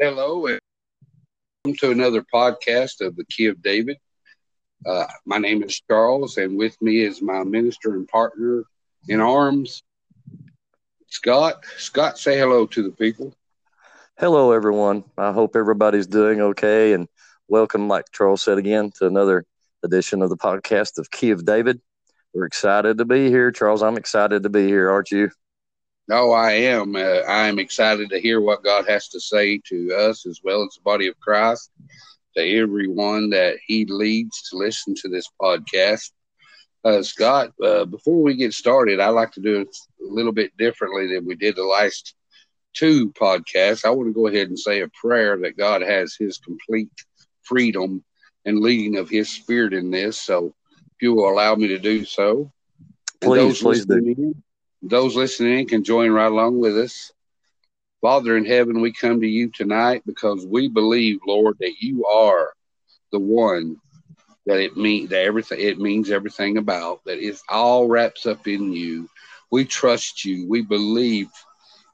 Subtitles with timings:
[0.00, 0.60] Hello, and
[1.64, 3.96] welcome to another podcast of the Key of David.
[4.86, 8.62] Uh, my name is Charles, and with me is my minister and partner
[9.08, 9.82] in arms,
[11.08, 11.64] Scott.
[11.78, 13.34] Scott, say hello to the people.
[14.20, 15.02] Hello, everyone.
[15.16, 17.08] I hope everybody's doing okay, and
[17.48, 19.46] welcome, like Charles said again, to another
[19.82, 21.80] edition of the podcast of Key of David.
[22.32, 23.82] We're excited to be here, Charles.
[23.82, 25.30] I'm excited to be here, aren't you?
[26.08, 26.96] No, I am.
[26.96, 30.62] Uh, I am excited to hear what God has to say to us as well
[30.62, 31.70] as the body of Christ,
[32.34, 36.10] to everyone that He leads to listen to this podcast.
[36.82, 40.56] Uh, Scott, uh, before we get started, I like to do it a little bit
[40.56, 42.14] differently than we did the last
[42.72, 43.84] two podcasts.
[43.84, 46.88] I want to go ahead and say a prayer that God has His complete
[47.42, 48.02] freedom
[48.46, 50.18] and leading of His Spirit in this.
[50.18, 52.50] So, if you will allow me to do so,
[53.20, 54.34] please, please do.
[54.82, 57.12] Those listening can join right along with us.
[58.00, 62.52] Father in heaven, we come to you tonight because we believe, Lord, that you are
[63.10, 63.76] the one
[64.46, 68.72] that it means that everything it means everything about that it all wraps up in
[68.72, 69.08] you.
[69.50, 70.48] We trust you.
[70.48, 71.28] We believe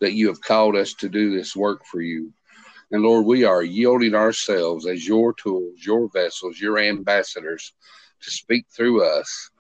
[0.01, 2.33] that you have called us to do this work for you.
[2.91, 7.73] And Lord, we are yielding ourselves as your tools, your vessels, your ambassadors
[8.23, 9.51] to speak through us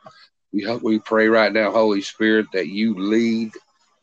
[0.54, 3.50] we hope we pray right now, Holy Spirit, that you lead,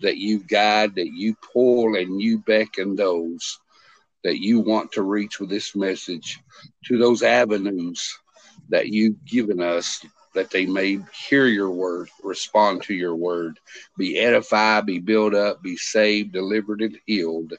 [0.02, 3.60] that you guide, that you pull and you beckon those
[4.26, 6.40] that you want to reach with this message
[6.86, 8.20] to those avenues
[8.68, 13.58] that you've given us that they may hear your word, respond to your word,
[13.98, 17.54] be edified, be built up, be saved, delivered, and healed.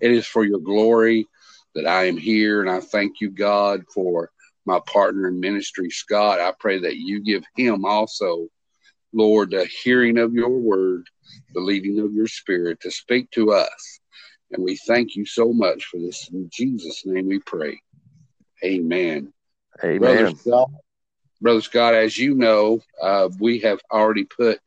[0.00, 1.26] It is for your glory
[1.74, 4.30] that I am here, and I thank you, God, for
[4.66, 6.40] my partner in ministry, Scott.
[6.40, 8.48] I pray that you give him also,
[9.12, 11.06] Lord, the hearing of your word,
[11.54, 14.00] the leading of your spirit to speak to us.
[14.52, 16.28] And we thank you so much for this.
[16.32, 17.80] In Jesus' name we pray.
[18.64, 19.32] Amen.
[19.82, 19.98] Amen.
[20.00, 20.70] Brother Scott,
[21.40, 24.60] Brother Scott as you know, uh, we have already put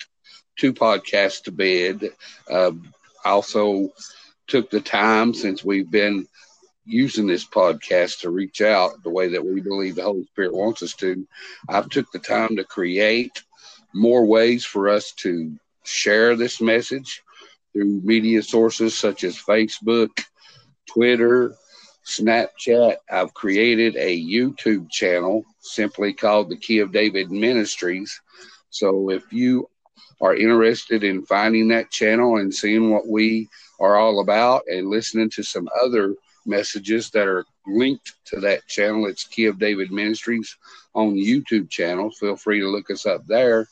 [0.58, 2.12] two podcasts to bed.
[2.50, 2.72] Uh,
[3.26, 3.90] also
[4.48, 6.28] took the time since we've been
[6.90, 10.82] using this podcast to reach out the way that we believe the Holy Spirit wants
[10.82, 11.28] us to.
[11.70, 13.44] I've took the time to create
[13.94, 17.22] more ways for us to share this message
[17.74, 20.10] through media sources such as Facebook,
[20.88, 21.56] Twitter,
[22.06, 22.98] Snapchat.
[23.12, 28.20] I've created a YouTube channel simply called the Key of David Ministries.
[28.72, 29.70] So if you
[30.22, 33.48] are interested in finding that channel and seeing what we
[33.80, 39.06] are all about and listening to some other messages that are linked to that channel.
[39.06, 40.56] It's Key of David Ministries
[40.94, 42.12] on YouTube channel.
[42.12, 43.68] Feel free to look us up there.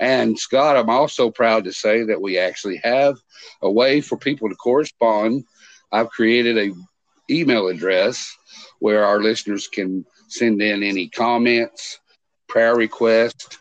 [0.00, 3.16] And Scott, I'm also proud to say that we actually have
[3.62, 5.44] a way for people to correspond.
[5.90, 6.74] I've created a
[7.30, 8.36] email address
[8.78, 11.98] where our listeners can send in any comments,
[12.48, 13.58] prayer requests,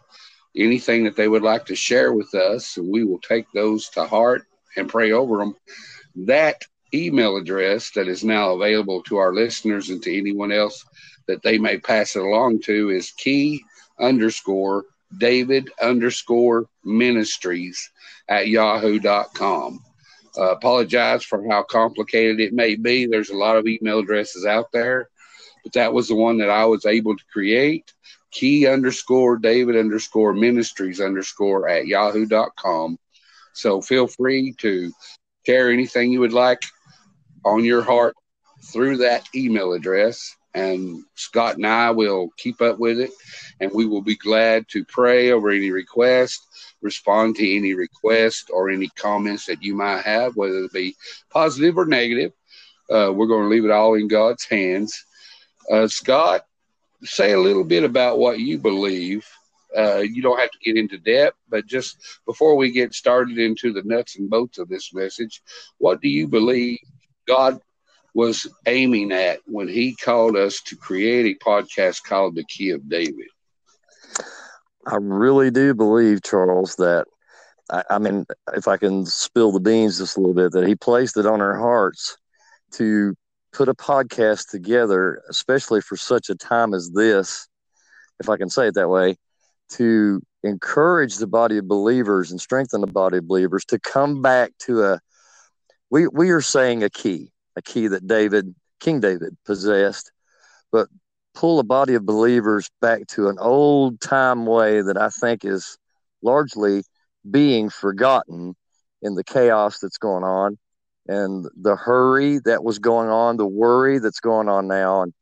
[0.56, 4.06] anything that they would like to share with us, and we will take those to
[4.06, 4.44] heart
[4.76, 5.56] and pray over them.
[6.16, 10.86] That email address that is now available to our listeners and to anyone else
[11.28, 13.62] that they may pass it along to is key
[14.00, 14.86] underscore
[15.18, 17.92] David underscore ministries
[18.28, 19.80] at yahoo.com.
[20.38, 23.06] Uh, apologize for how complicated it may be.
[23.06, 25.10] There's a lot of email addresses out there,
[25.64, 27.92] but that was the one that I was able to create.
[28.32, 33.00] Key underscore David underscore ministries underscore at yahoo.com.
[33.54, 34.92] So feel free to
[35.46, 36.62] share anything you would like
[37.48, 38.16] on your heart
[38.72, 40.36] through that email address.
[40.54, 43.12] And Scott and I will keep up with it,
[43.60, 46.42] and we will be glad to pray over any request,
[46.82, 50.96] respond to any request or any comments that you might have, whether it be
[51.30, 52.32] positive or negative.
[52.90, 55.06] Uh, we're going to leave it all in God's hands.
[55.72, 56.46] Uh, Scott,
[57.04, 59.28] say a little bit about what you believe.
[59.78, 63.74] Uh, you don't have to get into depth, but just before we get started into
[63.74, 65.44] the nuts and bolts of this message,
[65.78, 66.80] what do you believe
[67.28, 67.60] God
[68.14, 72.90] was aiming at when he called us to create a podcast called The Key of
[72.90, 73.28] David.
[74.88, 77.06] I really do believe, Charles, that
[77.70, 80.76] I, I, mean, if I can spill the beans just a little bit, that he
[80.76, 82.18] placed it on our hearts
[82.74, 83.14] to
[83.52, 87.48] put a podcast together, especially for such a time as this,
[88.20, 89.18] if I can say it that way,
[89.74, 94.52] to encourage the body of believers and strengthen the body of believers to come back
[94.60, 95.00] to a
[95.90, 100.12] we we are saying a key, a key that David, King David, possessed,
[100.72, 100.88] but
[101.34, 105.78] pull a body of believers back to an old time way that I think is
[106.22, 106.84] largely
[107.30, 108.56] being forgotten
[109.02, 110.58] in the chaos that's going on
[111.08, 115.14] and the hurry that was going on, the worry that's going on now, and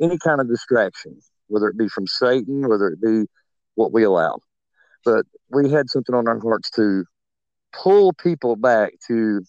[0.00, 3.26] any kind of distraction, whether it be from Satan, whether it be
[3.76, 4.40] what we allow.
[5.04, 7.04] But we had something on our hearts to
[7.72, 9.42] pull people back to,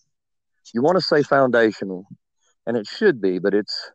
[0.74, 2.06] you want to say foundational,
[2.66, 3.92] and it should be, but it's,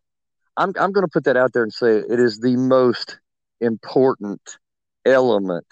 [0.57, 3.19] I'm, I'm going to put that out there and say it is the most
[3.61, 4.41] important
[5.05, 5.67] element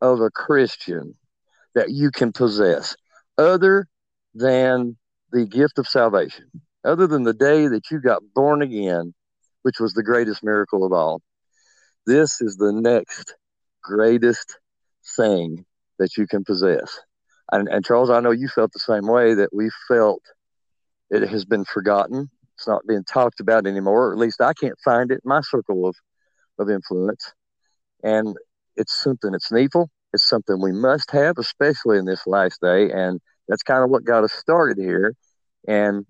[0.00, 1.14] of a Christian
[1.74, 2.96] that you can possess,
[3.38, 3.86] other
[4.34, 4.96] than
[5.32, 6.50] the gift of salvation,
[6.84, 9.14] other than the day that you got born again,
[9.62, 11.20] which was the greatest miracle of all.
[12.06, 13.34] This is the next
[13.82, 14.58] greatest
[15.16, 15.64] thing
[15.98, 16.98] that you can possess.
[17.52, 20.22] And, and Charles, I know you felt the same way that we felt
[21.10, 22.30] it has been forgotten.
[22.56, 25.42] It's not being talked about anymore, or at least I can't find it in my
[25.42, 25.94] circle of,
[26.58, 27.32] of influence.
[28.02, 28.36] And
[28.76, 29.90] it's something that's needful.
[30.14, 32.90] It's something we must have, especially in this last day.
[32.90, 35.14] And that's kind of what got us started here.
[35.68, 36.06] And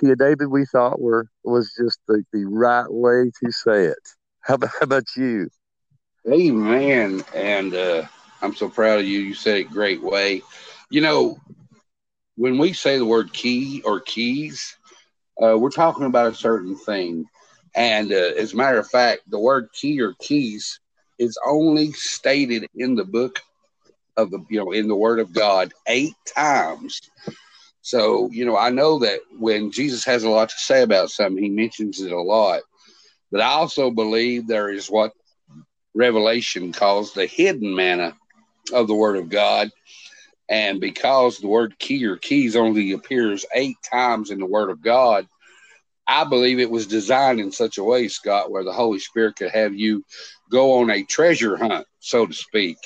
[0.00, 3.98] Key of David, we thought were was just the, the right way to say it.
[4.40, 5.48] How about, how about you?
[6.30, 7.24] Amen.
[7.34, 8.04] And uh,
[8.42, 9.20] I'm so proud of you.
[9.20, 10.42] You said it great way.
[10.90, 11.38] You know,
[12.36, 14.76] when we say the word key or keys,
[15.42, 17.26] uh, we're talking about a certain thing.
[17.74, 20.78] And uh, as a matter of fact, the word key or keys
[21.18, 23.40] is only stated in the book
[24.16, 27.00] of the, you know, in the word of God eight times.
[27.82, 31.42] So, you know, I know that when Jesus has a lot to say about something,
[31.42, 32.62] he mentions it a lot.
[33.30, 35.12] But I also believe there is what
[35.94, 38.16] Revelation calls the hidden manna
[38.72, 39.70] of the Word of God.
[40.48, 44.82] And because the word key or keys only appears eight times in the Word of
[44.82, 45.26] God,
[46.06, 49.50] I believe it was designed in such a way, Scott, where the Holy Spirit could
[49.52, 50.04] have you
[50.50, 52.76] go on a treasure hunt, so to speak,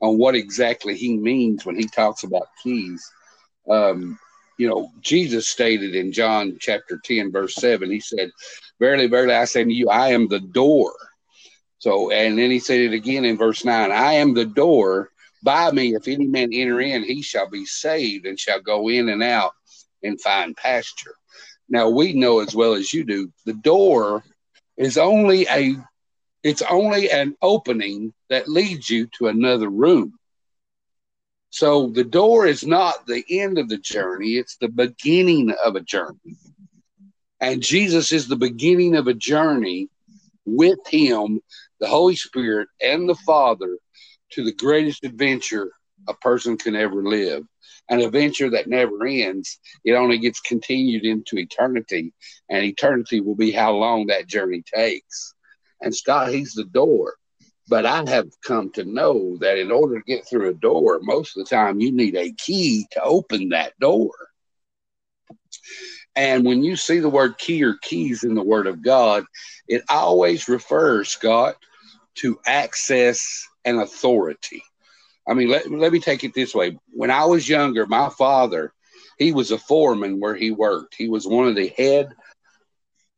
[0.00, 3.04] on what exactly He means when He talks about keys.
[3.68, 4.18] Um,
[4.56, 8.30] you know, Jesus stated in John chapter 10, verse 7, He said,
[8.78, 10.92] Verily, verily, I say to you, I am the door.
[11.78, 15.10] So, and then He said it again in verse 9, I am the door.
[15.44, 19.10] By me, if any man enter in, he shall be saved and shall go in
[19.10, 19.52] and out
[20.02, 21.14] and find pasture.
[21.68, 24.24] Now we know as well as you do, the door
[24.78, 25.76] is only a
[26.42, 30.18] it's only an opening that leads you to another room.
[31.50, 35.80] So the door is not the end of the journey, it's the beginning of a
[35.80, 36.36] journey.
[37.40, 39.88] And Jesus is the beginning of a journey
[40.46, 41.40] with him,
[41.80, 43.78] the Holy Spirit, and the Father
[44.32, 45.70] to the greatest adventure
[46.08, 47.44] a person can ever live
[47.88, 49.58] an adventure that never ends.
[49.84, 52.12] It only gets continued into eternity,
[52.48, 55.34] and eternity will be how long that journey takes.
[55.80, 57.14] And Scott, he's the door.
[57.68, 61.36] But I have come to know that in order to get through a door, most
[61.36, 64.12] of the time you need a key to open that door.
[66.14, 69.24] And when you see the word key or keys in the Word of God,
[69.66, 71.56] it always refers, Scott,
[72.16, 74.62] to access and authority.
[75.26, 76.78] I mean, let, let me take it this way.
[76.92, 78.72] When I was younger, my father,
[79.18, 80.94] he was a foreman where he worked.
[80.96, 82.14] He was one of the head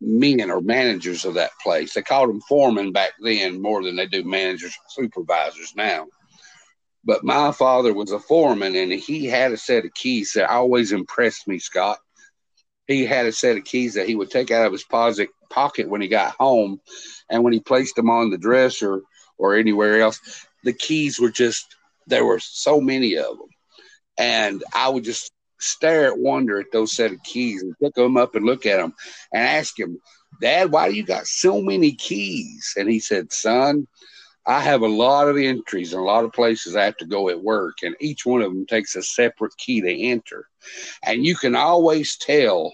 [0.01, 1.95] men or managers of that place.
[1.95, 6.07] They called them foremen back then more than they do managers supervisors now.
[7.05, 10.93] But my father was a foreman and he had a set of keys that always
[10.93, 11.99] impressed me, Scott.
[12.87, 16.01] He had a set of keys that he would take out of his pocket when
[16.01, 16.81] he got home.
[17.31, 19.03] And when he placed them on the dresser
[19.39, 20.21] or anywhere else,
[20.65, 21.77] the keys were just
[22.07, 23.49] there were so many of them.
[24.19, 28.17] And I would just stare at wonder at those set of keys and pick them
[28.17, 28.95] up and look at them
[29.33, 29.99] and ask him,
[30.41, 32.75] Dad, why do you got so many keys?
[32.77, 33.87] And he said, Son,
[34.47, 37.29] I have a lot of entries and a lot of places I have to go
[37.29, 40.47] at work, and each one of them takes a separate key to enter.
[41.03, 42.73] And you can always tell.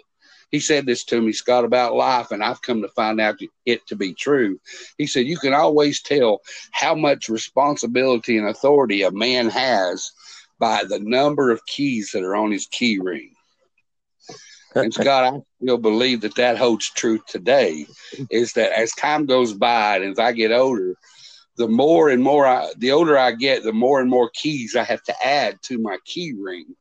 [0.53, 3.87] He said this to me, Scott, about life, and I've come to find out it
[3.87, 4.61] to be true.
[4.99, 6.43] He said, You can always tell
[6.73, 10.13] how much responsibility and authority a man has
[10.61, 13.33] by the number of keys that are on his key ring.
[14.75, 17.87] And Scott, I still believe that that holds true today.
[18.31, 20.95] Is that as time goes by and as I get older,
[21.57, 24.85] the more and more I, the older I get, the more and more keys I
[24.85, 26.77] have to add to my key ring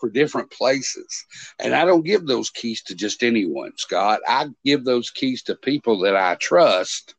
[0.00, 1.26] for different places.
[1.58, 4.20] And I don't give those keys to just anyone, Scott.
[4.26, 7.14] I give those keys to people that I trust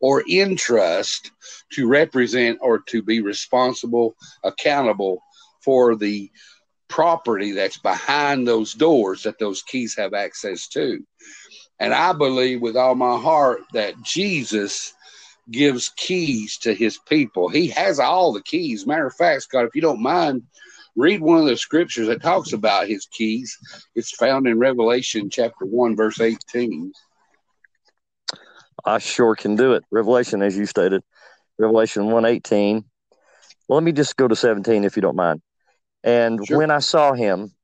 [0.00, 1.30] or entrust
[1.72, 5.22] to represent or to be responsible, accountable
[5.62, 6.30] for the
[6.88, 11.02] property that's behind those doors that those keys have access to.
[11.80, 14.92] And I believe with all my heart that Jesus
[15.50, 17.48] gives keys to his people.
[17.48, 18.86] He has all the keys.
[18.86, 20.42] Matter of fact, Scott, if you don't mind,
[20.96, 23.56] read one of the scriptures that talks about his keys.
[23.94, 26.92] It's found in Revelation chapter 1, verse 18.
[28.84, 29.84] I sure can do it.
[29.90, 31.02] Revelation, as you stated,
[31.58, 32.84] Revelation 118.
[33.66, 35.40] Well, let me just go to 17 if you don't mind.
[36.02, 36.58] And sure.
[36.58, 37.54] when I saw him,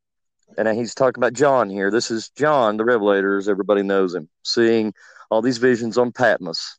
[0.56, 1.90] and he's talking about John here.
[1.90, 4.92] This is John, the Revelator, as everybody knows him, seeing
[5.30, 6.78] all these visions on Patmos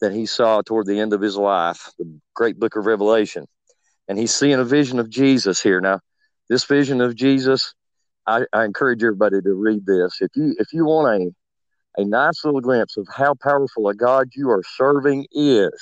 [0.00, 3.46] that he saw toward the end of his life, the great book of Revelation.
[4.08, 5.80] And he's seeing a vision of Jesus here.
[5.80, 6.00] Now,
[6.48, 7.74] this vision of Jesus,
[8.26, 10.18] I, I encourage everybody to read this.
[10.20, 11.30] If you if you want a
[12.00, 15.72] a nice little glimpse of how powerful a God you are serving is,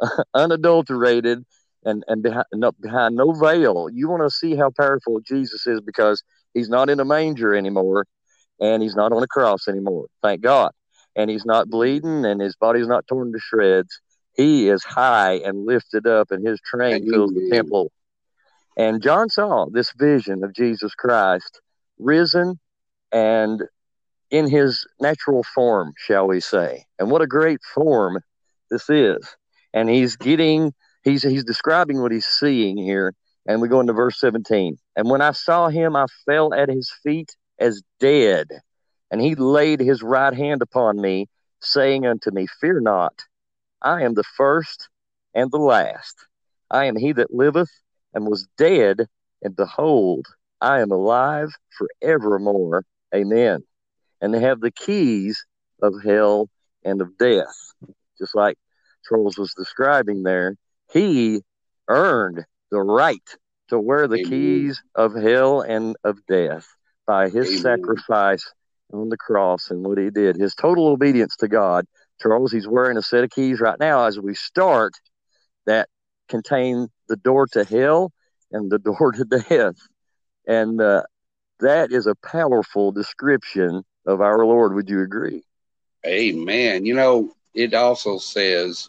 [0.34, 1.44] unadulterated
[1.84, 3.88] and and behind no, behind no veil.
[3.92, 6.22] You want to see how powerful Jesus is because
[6.54, 8.06] he's not in a manger anymore,
[8.60, 10.06] and he's not on a cross anymore.
[10.22, 10.72] Thank God.
[11.16, 14.00] And he's not bleeding, and his body's not torn to shreds.
[14.40, 17.92] He is high and lifted up, and his train fills the temple.
[18.74, 21.60] And John saw this vision of Jesus Christ
[21.98, 22.58] risen
[23.12, 23.62] and
[24.30, 26.86] in his natural form, shall we say.
[26.98, 28.20] And what a great form
[28.70, 29.36] this is.
[29.74, 30.72] And he's getting
[31.04, 33.12] he's he's describing what he's seeing here.
[33.46, 34.78] And we go into verse 17.
[34.96, 38.48] And when I saw him, I fell at his feet as dead.
[39.10, 41.26] And he laid his right hand upon me,
[41.60, 43.26] saying unto me, Fear not,
[43.82, 44.88] I am the first
[45.34, 46.16] and the last.
[46.70, 47.70] I am he that liveth
[48.14, 49.06] and was dead,
[49.42, 50.26] and behold,
[50.60, 52.84] I am alive forevermore.
[53.14, 53.64] Amen.
[54.20, 55.44] And they have the keys
[55.82, 56.48] of hell
[56.84, 57.56] and of death,
[58.18, 58.56] just like
[59.08, 60.56] Charles was describing there
[60.92, 61.42] he
[61.88, 63.22] earned the right
[63.68, 64.28] to wear the Amen.
[64.28, 66.66] keys of hell and of death
[67.06, 67.60] by his Amen.
[67.62, 68.52] sacrifice
[68.92, 71.86] on the cross and what he did, his total obedience to God.
[72.20, 74.94] Charles, he's wearing a set of keys right now as we start
[75.66, 75.88] that
[76.28, 78.12] contain the door to hell
[78.52, 79.76] and the door to death.
[80.46, 81.02] And uh,
[81.60, 84.74] that is a powerful description of our Lord.
[84.74, 85.42] Would you agree?
[86.06, 86.86] Amen.
[86.86, 88.88] You know, it also says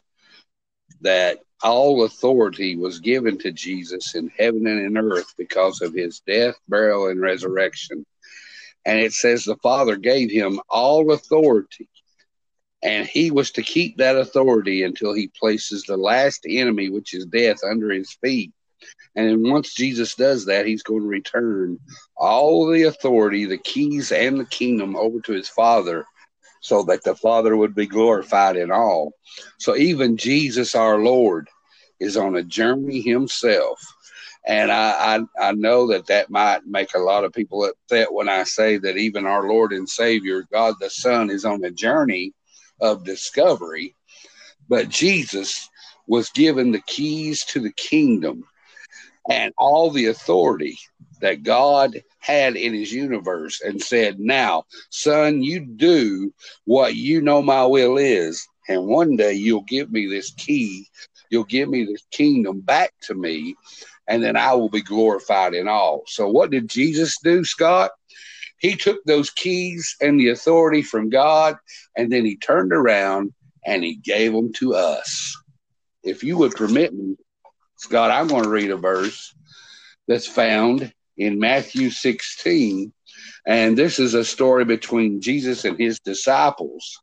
[1.01, 6.21] that all authority was given to Jesus in heaven and in earth because of his
[6.21, 8.05] death, burial, and resurrection.
[8.85, 11.87] And it says the Father gave him all authority,
[12.83, 17.25] and he was to keep that authority until he places the last enemy, which is
[17.25, 18.51] death, under his feet.
[19.15, 21.79] And once Jesus does that, he's going to return
[22.15, 26.05] all the authority, the keys, and the kingdom over to his Father
[26.61, 29.13] so that the Father would be glorified in all.
[29.59, 31.47] So even Jesus our Lord
[31.99, 33.79] is on a journey himself.
[34.47, 38.27] And I, I, I know that that might make a lot of people upset when
[38.27, 42.33] I say that even our Lord and Savior, God the Son, is on a journey
[42.81, 43.95] of discovery.
[44.67, 45.69] But Jesus
[46.07, 48.43] was given the keys to the kingdom
[49.29, 50.77] and all the authority
[51.21, 56.33] that God had in his universe and said, Now, son, you do
[56.65, 58.45] what you know my will is.
[58.67, 60.87] And one day you'll give me this key,
[61.29, 63.55] you'll give me this kingdom back to me,
[64.07, 66.03] and then I will be glorified in all.
[66.07, 67.91] So, what did Jesus do, Scott?
[68.61, 71.57] He took those keys and the authority from God,
[71.97, 73.33] and then he turned around
[73.65, 75.35] and he gave them to us.
[76.03, 77.15] If you would permit me,
[77.77, 79.33] Scott, I'm going to read a verse
[80.07, 82.93] that's found in Matthew 16.
[83.47, 86.99] And this is a story between Jesus and his disciples.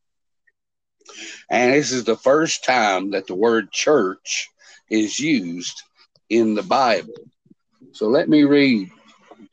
[1.51, 4.49] And this is the first time that the word church
[4.91, 5.83] is used
[6.31, 7.15] in the Bible.
[7.93, 8.91] So let me read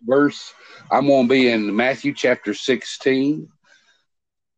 [0.06, 0.54] verse.
[0.92, 3.50] I'm going to be in Matthew chapter 16.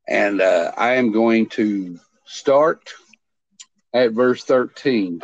[0.07, 2.93] And uh, I am going to start
[3.93, 5.21] at verse 13.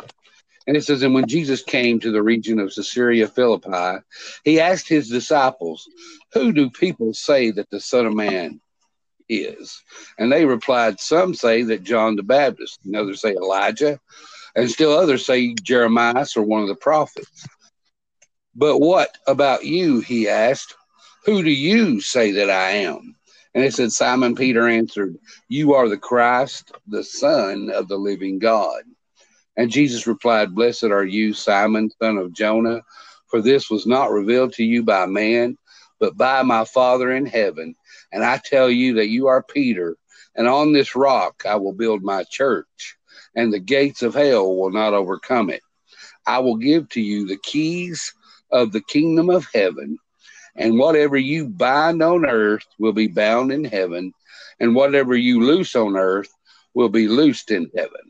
[0.66, 4.02] And it says, And when Jesus came to the region of Caesarea Philippi,
[4.44, 5.88] he asked his disciples,
[6.32, 8.60] Who do people say that the Son of Man
[9.28, 9.82] is?
[10.18, 14.00] And they replied, Some say that John the Baptist, and others say Elijah,
[14.54, 17.46] and still others say Jeremiah or one of the prophets.
[18.56, 20.00] But what about you?
[20.00, 20.74] He asked,
[21.24, 23.16] Who do you say that I am?
[23.54, 25.16] And it said, Simon Peter answered,
[25.48, 28.82] You are the Christ, the Son of the living God.
[29.56, 32.82] And Jesus replied, Blessed are you, Simon, son of Jonah,
[33.28, 35.56] for this was not revealed to you by man,
[36.00, 37.74] but by my Father in heaven.
[38.12, 39.96] And I tell you that you are Peter,
[40.34, 42.96] and on this rock I will build my church,
[43.36, 45.62] and the gates of hell will not overcome it.
[46.26, 48.12] I will give to you the keys
[48.54, 49.98] of the kingdom of heaven,
[50.56, 54.14] and whatever you bind on earth will be bound in heaven,
[54.60, 56.28] and whatever you loose on earth
[56.72, 58.00] will be loosed in heaven.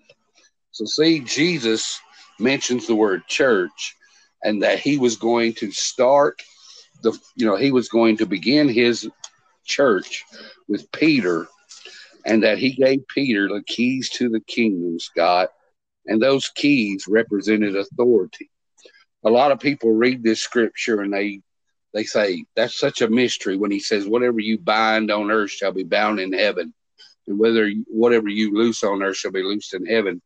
[0.71, 1.99] So, see, Jesus
[2.39, 3.97] mentions the word church,
[4.43, 6.43] and that he was going to start
[7.03, 9.09] the, you know, he was going to begin his
[9.65, 10.25] church
[10.69, 11.47] with Peter,
[12.27, 15.49] and that he gave Peter the keys to the kingdom, Scott,
[16.07, 18.51] and those keys represented authority.
[19.25, 21.41] A lot of people read this scripture and they
[21.93, 25.73] they say that's such a mystery when he says whatever you bind on earth shall
[25.73, 26.75] be bound in heaven
[27.27, 30.21] and whether whatever you loose on earth shall be loosed in heaven.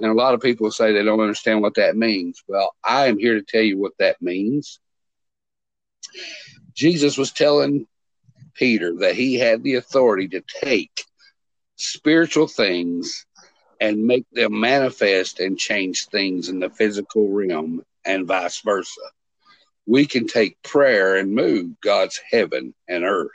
[0.00, 2.42] And a lot of people say they don't understand what that means.
[2.46, 4.80] Well i am here to tell you what that means.
[6.74, 7.86] Jesus was telling
[8.54, 11.04] peter that he had the authority to take
[11.76, 13.26] spiritual things
[13.80, 19.00] and make them manifest and change things in the physical realm and vice versa
[19.86, 23.30] we can take prayer and move God's heaven and earth.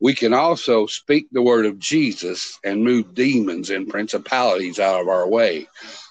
[0.00, 5.08] We can also speak the word of Jesus and move demons and principalities out of
[5.08, 5.68] our way.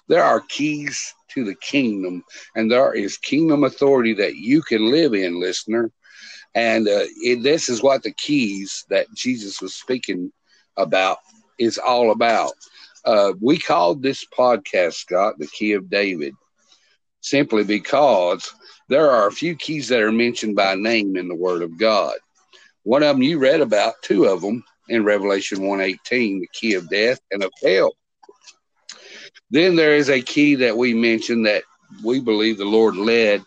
[0.07, 2.23] There are keys to the kingdom,
[2.55, 5.91] and there is kingdom authority that you can live in, listener.
[6.53, 10.31] And uh, it, this is what the keys that Jesus was speaking
[10.77, 11.17] about
[11.59, 12.53] is all about.
[13.03, 16.33] Uh, we called this podcast, Scott, the Key of David,
[17.25, 18.53] simply because
[18.87, 22.13] there are a few keys that are mentioned by name in the Word of God.
[22.83, 26.87] One of them you read about, two of them in Revelation 118, the key of
[26.87, 27.93] death and of hell.
[29.49, 31.63] Then there is a key that we mentioned that
[32.03, 33.43] we believe the Lord led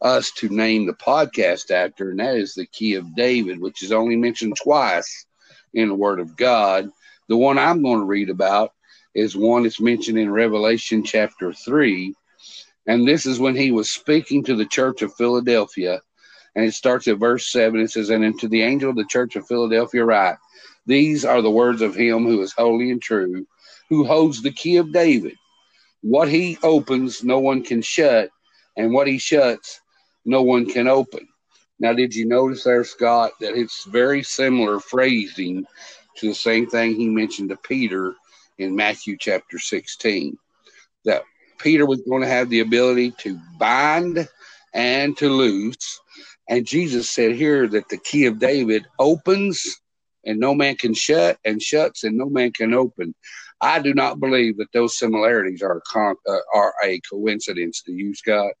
[0.00, 3.90] us to name the podcast after, and that is the key of David, which is
[3.90, 5.26] only mentioned twice
[5.74, 6.88] in the Word of God.
[7.28, 8.72] The one I'm going to read about
[9.16, 12.14] is one that's mentioned in Revelation chapter 3,
[12.86, 16.00] and this is when he was speaking to the church of Philadelphia.
[16.54, 17.80] And it starts at verse 7.
[17.80, 20.36] It says, And to the angel of the church of Philadelphia, write,
[20.86, 23.46] These are the words of him who is holy and true,
[23.88, 25.36] who holds the key of David.
[26.02, 28.30] What he opens, no one can shut,
[28.76, 29.80] and what he shuts,
[30.24, 31.28] no one can open.
[31.78, 35.66] Now, did you notice there, Scott, that it's very similar phrasing
[36.16, 38.14] to the same thing he mentioned to Peter
[38.58, 40.38] in Matthew chapter 16?
[41.04, 41.22] That
[41.58, 44.28] Peter was going to have the ability to bind
[44.74, 46.00] and to loose.
[46.48, 49.80] And Jesus said here that the key of David opens
[50.26, 53.14] and no man can shut, and shuts and no man can open.
[53.60, 57.82] I do not believe that those similarities are con- uh, are a coincidence.
[57.86, 58.52] Do you, Scott?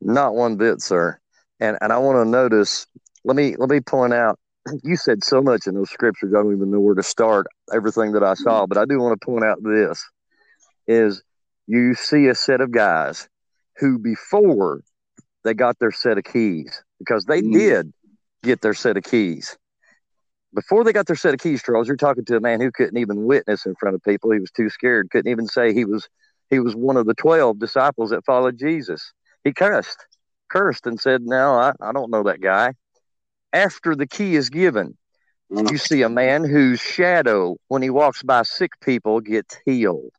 [0.00, 1.18] Not one bit, sir.
[1.60, 2.86] And and I want to notice.
[3.24, 4.38] Let me let me point out.
[4.84, 6.32] You said so much in those scriptures.
[6.34, 7.46] I don't even know where to start.
[7.72, 10.04] Everything that I saw, but I do want to point out this:
[10.86, 11.22] is
[11.66, 13.28] you see a set of guys
[13.78, 14.82] who before
[15.44, 17.52] they got their set of keys because they mm.
[17.52, 17.92] did
[18.42, 19.56] get their set of keys.
[20.54, 22.98] Before they got their set of keys charles you're talking to a man who couldn't
[22.98, 24.30] even witness in front of people.
[24.30, 25.10] He was too scared.
[25.10, 26.08] Couldn't even say he was
[26.50, 29.12] he was one of the 12 disciples that followed jesus.
[29.44, 30.06] He cursed
[30.50, 32.74] cursed and said no i, I don't know that guy.
[33.54, 34.96] After the key is given
[35.50, 35.70] mm.
[35.70, 40.12] you see a man whose shadow when he walks by sick people gets healed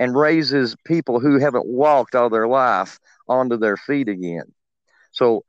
[0.00, 4.52] and raises people who haven't walked all their life onto their feet again.
[5.12, 5.44] So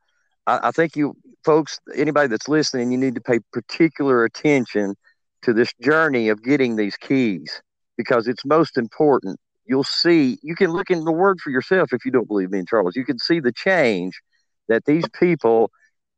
[0.46, 4.94] I, I think you folks, anybody that's listening, you need to pay particular attention
[5.42, 7.62] to this journey of getting these keys
[7.96, 9.40] because it's most important.
[9.64, 12.62] You'll see, you can look in the word for yourself if you don't believe me
[12.68, 12.94] Charles.
[12.94, 14.20] You can see the change
[14.68, 15.70] that these people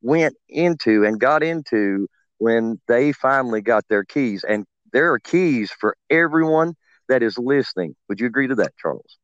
[0.02, 4.44] went into and got into when they finally got their keys.
[4.44, 6.74] And there are keys for everyone
[7.08, 7.94] that is listening.
[8.08, 9.18] Would you agree to that, Charles?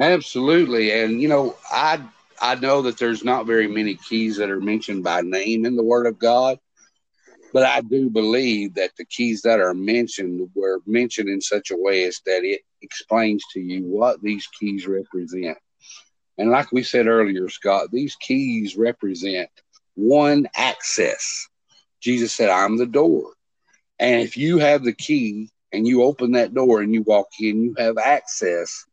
[0.00, 0.92] Absolutely.
[0.92, 2.02] And you know, I
[2.40, 5.82] I know that there's not very many keys that are mentioned by name in the
[5.82, 6.58] Word of God,
[7.52, 11.76] but I do believe that the keys that are mentioned were mentioned in such a
[11.76, 15.58] way as that it explains to you what these keys represent.
[16.38, 19.50] And like we said earlier, Scott, these keys represent
[19.94, 21.46] one access.
[22.00, 23.32] Jesus said, I'm the door.
[23.98, 27.62] And if you have the key and you open that door and you walk in,
[27.62, 28.84] you have access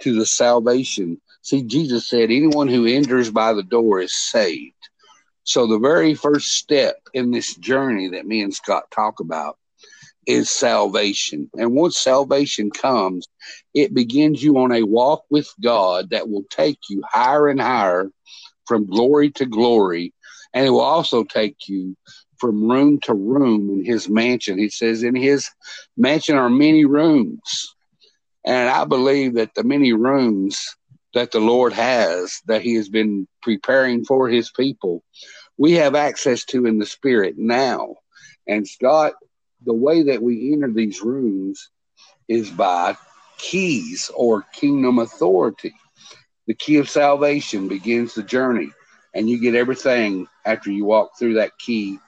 [0.00, 1.20] to the salvation.
[1.42, 4.74] See, Jesus said, anyone who enters by the door is saved.
[5.44, 9.58] So the very first step in this journey that me and Scott talk about
[10.26, 11.50] is salvation.
[11.58, 13.28] And once salvation comes,
[13.74, 18.10] it begins you on a walk with God that will take you higher and higher
[18.66, 20.14] from glory to glory.
[20.54, 21.96] And it will also take you
[22.38, 24.58] from room to room in his mansion.
[24.58, 25.50] He says, In his
[25.96, 27.74] mansion are many rooms.
[28.44, 30.76] And I believe that the many rooms
[31.14, 35.02] that the Lord has, that he has been preparing for his people,
[35.56, 37.94] we have access to in the spirit now.
[38.46, 39.14] And Scott,
[39.64, 41.70] the way that we enter these rooms
[42.28, 42.96] is by
[43.38, 45.74] keys or kingdom authority.
[46.46, 48.70] The key of salvation begins the journey,
[49.14, 51.98] and you get everything after you walk through that key.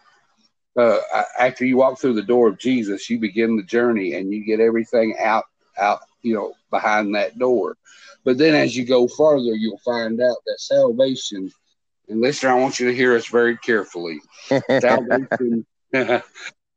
[0.77, 0.99] Uh,
[1.39, 4.61] after you walk through the door of Jesus, you begin the journey, and you get
[4.61, 5.45] everything out,
[5.79, 7.77] out, you know, behind that door.
[8.25, 11.51] But then, as you go further, you'll find out that salvation.
[12.09, 14.21] And listener, I want you to hear us very carefully.
[14.81, 15.67] salvation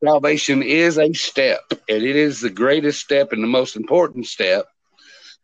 [0.04, 4.66] Salvation is a step, and it is the greatest step and the most important step,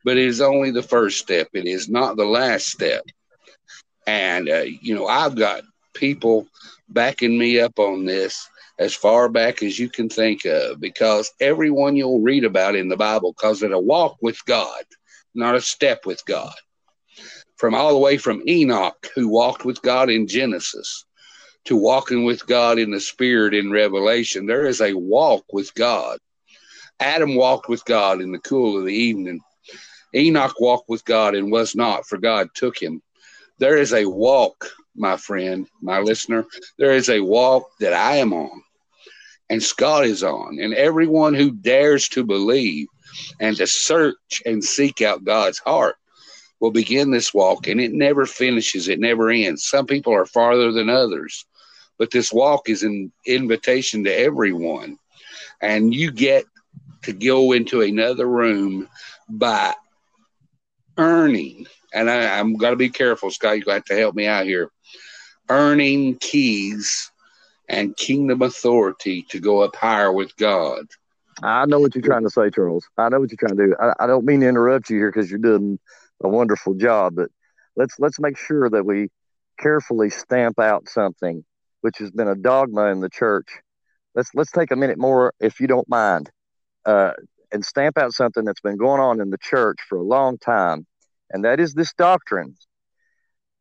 [0.05, 1.49] but it is only the first step.
[1.53, 3.03] It is not the last step.
[4.07, 5.63] And, uh, you know, I've got
[5.95, 6.47] people
[6.89, 11.95] backing me up on this as far back as you can think of because everyone
[11.95, 14.83] you'll read about in the Bible calls it a walk with God,
[15.33, 16.53] not a step with God.
[17.57, 21.05] From all the way from Enoch, who walked with God in Genesis,
[21.65, 24.45] to walking with God in the Spirit in Revelation.
[24.45, 26.19] There is a walk with God.
[26.99, 29.39] Adam walked with God in the cool of the evening.
[30.13, 33.01] Enoch walked with God and was not, for God took him.
[33.57, 36.45] There is a walk, my friend, my listener.
[36.77, 38.63] There is a walk that I am on,
[39.49, 42.87] and Scott is on, and everyone who dares to believe
[43.39, 45.95] and to search and seek out God's heart
[46.59, 49.65] will begin this walk, and it never finishes, it never ends.
[49.65, 51.45] Some people are farther than others
[51.97, 54.97] but this walk is an invitation to everyone.
[55.61, 56.45] And you get
[57.03, 58.89] to go into another room
[59.29, 59.73] by
[60.97, 64.15] earning, and I, am going to be careful, Scott, you're going to have to help
[64.15, 64.69] me out here.
[65.49, 67.11] Earning keys
[67.69, 70.85] and kingdom authority to go up higher with God.
[71.43, 72.87] I know what you're trying to say, Charles.
[72.97, 73.75] I know what you're trying to do.
[73.79, 75.79] I, I don't mean to interrupt you here because you're doing
[76.23, 77.29] a wonderful job, but
[77.75, 79.09] let's let's make sure that we
[79.59, 81.43] carefully stamp out something
[81.81, 83.47] which has been a dogma in the church.
[84.15, 86.31] Let's let's take a minute more, if you don't mind,
[86.85, 87.11] uh,
[87.51, 90.87] and stamp out something that's been going on in the church for a long time,
[91.29, 92.55] and that is this doctrine.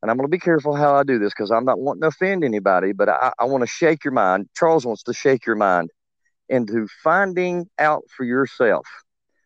[0.04, 2.08] And I'm going to be careful how I do this because I'm not wanting to
[2.08, 4.50] offend anybody, but I, I want to shake your mind.
[4.54, 5.88] Charles wants to shake your mind
[6.50, 8.86] into finding out for yourself.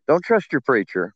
[0.08, 1.14] Don't trust your preacher.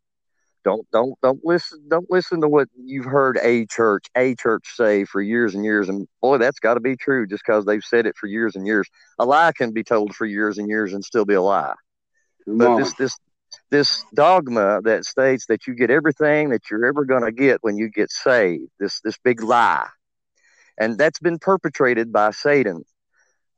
[0.64, 5.04] Don't don't don't listen don't listen to what you've heard a church a church say
[5.04, 8.06] for years and years and boy that's got to be true just because they've said
[8.06, 8.88] it for years and years.
[9.18, 11.74] A lie can be told for years and years and still be a lie.
[12.46, 13.18] but this this
[13.70, 17.76] this dogma that states that you get everything that you're ever going to get when
[17.76, 19.88] you get saved this this big lie
[20.78, 22.84] and that's been perpetrated by Satan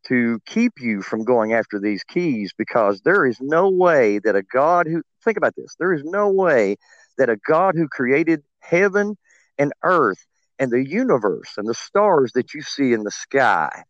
[0.06, 4.42] to keep you from going after these keys because there is no way that a
[4.42, 6.76] God who think about this there is no way
[7.18, 9.16] that a God who created heaven
[9.58, 10.24] and earth
[10.58, 13.84] and the universe and the stars that you see in the sky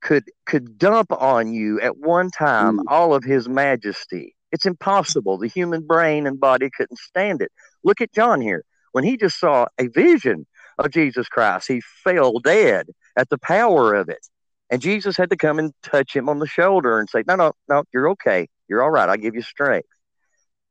[0.00, 2.82] could could dump on you at one time mm.
[2.88, 5.38] all of his majesty it's impossible.
[5.38, 7.52] The human brain and body couldn't stand it.
[7.84, 8.64] Look at john here.
[8.92, 10.46] When he just saw a vision
[10.78, 14.26] of jesus christ he fell dead at the power of it.
[14.70, 17.52] And jesus had to come and touch him on the shoulder and say no no
[17.68, 18.48] no you're okay.
[18.68, 19.08] You're all right.
[19.08, 19.88] I give you strength.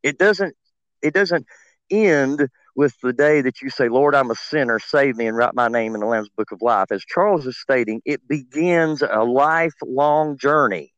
[0.03, 0.55] It doesn't
[1.01, 1.45] it doesn't
[1.89, 5.55] end with the day that you say, Lord, I'm a sinner, save me, and write
[5.55, 6.91] my name in the Lamb's Book of Life.
[6.91, 10.93] As Charles is stating, it begins a lifelong journey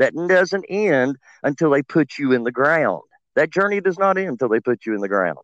[0.00, 3.02] that doesn't end until they put you in the ground.
[3.36, 5.38] That journey does not end until they put you in the ground.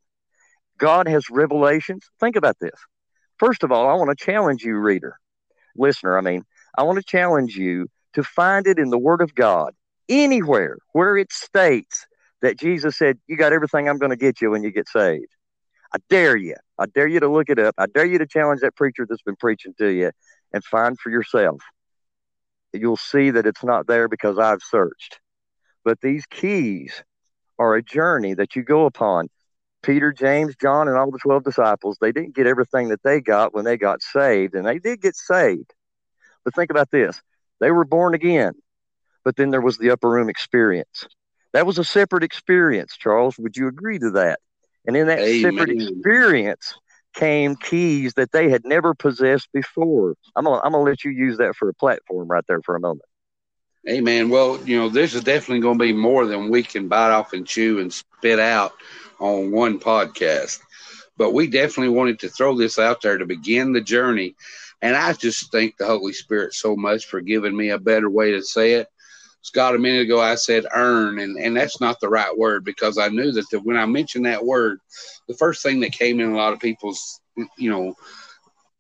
[0.78, 2.04] God has revelations.
[2.18, 2.72] Think about this.
[3.38, 5.18] First of all, I want to challenge you, reader,
[5.76, 6.42] listener, I mean,
[6.76, 9.72] I want to challenge you to find it in the Word of God
[10.08, 12.06] anywhere where it states
[12.42, 15.28] that Jesus said, You got everything I'm going to get you when you get saved.
[15.94, 16.56] I dare you.
[16.78, 17.74] I dare you to look it up.
[17.78, 20.10] I dare you to challenge that preacher that's been preaching to you
[20.52, 21.60] and find for yourself.
[22.80, 25.20] You'll see that it's not there because I've searched.
[25.84, 27.02] But these keys
[27.58, 29.28] are a journey that you go upon.
[29.82, 33.54] Peter, James, John, and all the 12 disciples, they didn't get everything that they got
[33.54, 35.72] when they got saved, and they did get saved.
[36.44, 37.20] But think about this
[37.60, 38.52] they were born again,
[39.24, 41.06] but then there was the upper room experience.
[41.52, 43.38] That was a separate experience, Charles.
[43.38, 44.40] Would you agree to that?
[44.86, 45.42] And in that Amen.
[45.42, 46.74] separate experience
[47.16, 50.14] came keys that they had never possessed before.
[50.36, 52.80] I'm gonna I'm gonna let you use that for a platform right there for a
[52.80, 53.02] moment.
[53.88, 54.30] Amen.
[54.30, 57.32] Well, you know, this is definitely going to be more than we can bite off
[57.32, 58.72] and chew and spit out
[59.20, 60.58] on one podcast.
[61.16, 64.34] But we definitely wanted to throw this out there to begin the journey.
[64.82, 68.32] And I just thank the Holy Spirit so much for giving me a better way
[68.32, 68.88] to say it.
[69.46, 72.98] Scott, a minute ago, I said earn, and, and that's not the right word because
[72.98, 74.80] I knew that the, when I mentioned that word,
[75.28, 77.20] the first thing that came in a lot of people's,
[77.56, 77.94] you know,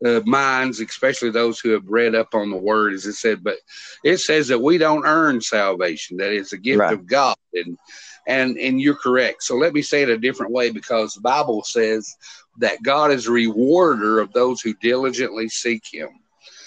[0.04, 3.58] uh, minds, especially those who have read up on the word, is it said, but
[4.02, 6.94] it says that we don't earn salvation, that it's a gift right.
[6.94, 7.36] of God.
[7.54, 7.78] And,
[8.26, 9.44] And and you're correct.
[9.44, 12.12] So let me say it a different way because the Bible says
[12.58, 16.08] that God is a rewarder of those who diligently seek him.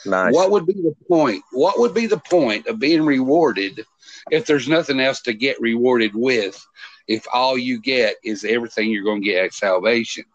[0.06, 0.34] Nice.
[0.34, 1.44] What would be the point?
[1.52, 3.86] What would be the point of being rewarded
[4.32, 6.66] if there's nothing else to get rewarded with?
[7.08, 10.26] If all you get is everything you're going to get at salvation.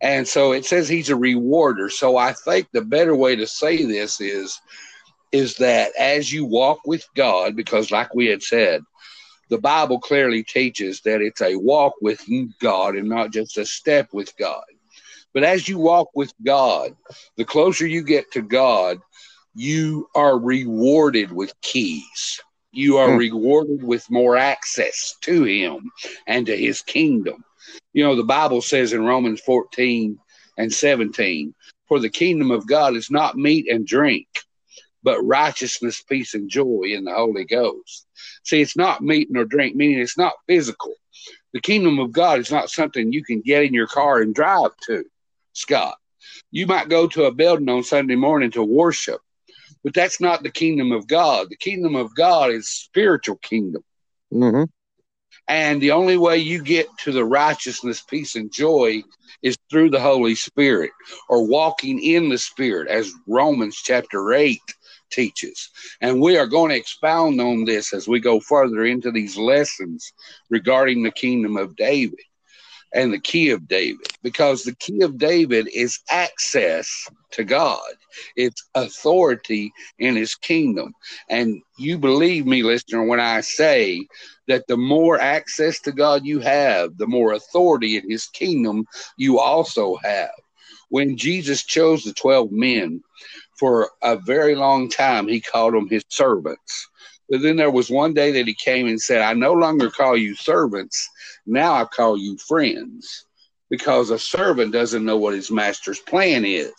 [0.00, 1.90] And so it says he's a rewarder.
[1.90, 4.60] So I think the better way to say this is
[5.32, 8.82] is that as you walk with God, because like we had said,
[9.48, 12.24] the Bible clearly teaches that it's a walk with
[12.60, 14.64] God and not just a step with God.
[15.36, 16.96] But as you walk with God,
[17.36, 19.00] the closer you get to God,
[19.54, 22.40] you are rewarded with keys.
[22.72, 23.18] You are hmm.
[23.18, 25.90] rewarded with more access to Him
[26.26, 27.44] and to His kingdom.
[27.92, 30.18] You know, the Bible says in Romans 14
[30.56, 31.54] and 17,
[31.86, 34.28] For the kingdom of God is not meat and drink,
[35.02, 38.06] but righteousness, peace, and joy in the Holy Ghost.
[38.42, 40.94] See, it's not meat nor drink, meaning it's not physical.
[41.52, 44.70] The kingdom of God is not something you can get in your car and drive
[44.86, 45.04] to.
[45.56, 45.96] Scott.
[46.50, 49.20] You might go to a building on Sunday morning to worship,
[49.82, 51.48] but that's not the kingdom of God.
[51.48, 53.82] The kingdom of God is spiritual kingdom.
[54.32, 54.64] Mm-hmm.
[55.48, 59.02] And the only way you get to the righteousness, peace, and joy
[59.42, 60.90] is through the Holy Spirit
[61.28, 64.60] or walking in the Spirit, as Romans chapter 8
[65.10, 65.70] teaches.
[66.00, 70.12] And we are going to expound on this as we go further into these lessons
[70.50, 72.18] regarding the kingdom of David
[72.94, 77.80] and the key of David because the key of David is access to God.
[78.36, 80.94] It's authority in his kingdom.
[81.28, 84.06] And you believe me, listener, when I say
[84.48, 89.38] that the more access to God you have, the more authority in his kingdom you
[89.38, 90.30] also have.
[90.88, 93.02] When Jesus chose the 12 men,
[93.58, 96.88] for a very long time, he called them his servants.
[97.28, 100.16] But then there was one day that he came and said, I no longer call
[100.16, 101.08] you servants.
[101.46, 103.26] Now I call you friends
[103.68, 106.72] because a servant doesn't know what his master's plan is.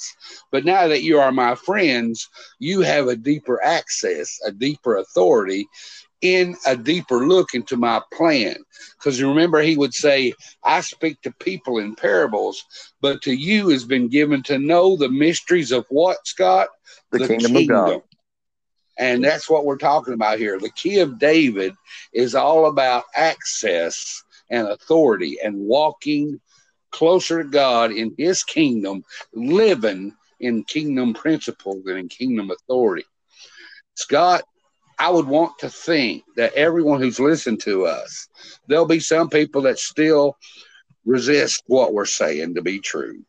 [0.52, 2.30] But now that you are my friends,
[2.60, 5.68] you have a deeper access, a deeper authority
[6.22, 8.56] in a deeper look into my plan.
[8.98, 10.34] Because remember, he would say,
[10.64, 12.64] I speak to people in parables,
[13.02, 16.70] but to you has been given to know the mysteries of what, Scott?
[17.12, 18.02] The, the kingdom, kingdom, of God.
[18.98, 20.60] And that's what we're talking about here.
[20.60, 21.74] The key of David
[22.14, 26.40] is all about access and authority and walking
[26.92, 33.06] closer to God in his kingdom, living in kingdom principles and in kingdom authority.
[33.96, 34.44] Scott,
[35.00, 38.28] I would want to think that everyone who's listened to us,
[38.68, 40.38] there'll be some people that still
[41.06, 43.24] resist what we're saying to be true.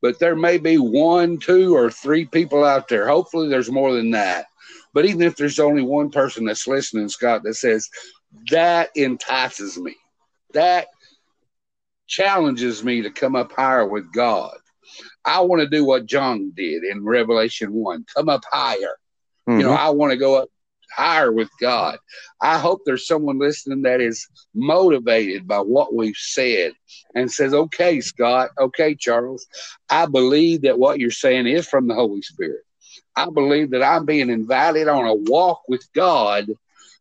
[0.00, 3.06] But there may be one, two, or three people out there.
[3.06, 4.46] Hopefully, there's more than that
[4.94, 7.88] but even if there's only one person that's listening, Scott, that says,
[8.50, 9.94] that entices me,
[10.54, 10.88] that
[12.06, 14.56] challenges me to come up higher with God.
[15.24, 18.96] I want to do what John did in Revelation 1 come up higher.
[19.48, 19.60] Mm-hmm.
[19.60, 19.86] You know, mm-hmm.
[19.86, 20.48] I want to go up
[20.94, 21.98] higher with God.
[22.40, 26.72] I hope there's someone listening that is motivated by what we've said
[27.14, 29.46] and says, okay, Scott, okay, Charles,
[29.88, 32.62] I believe that what you're saying is from the Holy Spirit.
[33.16, 36.46] I believe that I'm being invited on a walk with God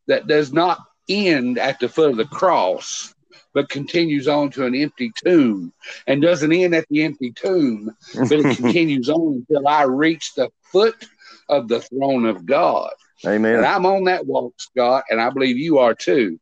[0.08, 3.14] that does not end at the foot of the cross,
[3.54, 5.74] but continues on to an empty tomb
[6.08, 10.50] and doesn't end at the empty tomb, but it continues on until I reach the
[10.72, 11.06] foot
[11.50, 12.92] of the throne of God.
[13.26, 13.56] Amen.
[13.58, 16.40] And I'm on that walk, Scott, and I believe you are too.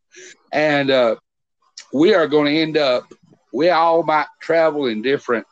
[0.51, 1.15] And uh,
[1.93, 3.11] we are going to end up.
[3.51, 5.45] We all might travel in different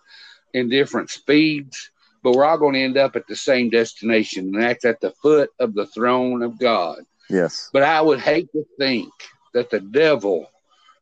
[0.53, 1.91] in different speeds,
[2.27, 5.11] but we're all going to end up at the same destination, and that's at the
[5.11, 6.99] foot of the throne of God.
[7.29, 7.69] Yes.
[7.71, 9.13] But I would hate to think
[9.53, 10.51] that the devil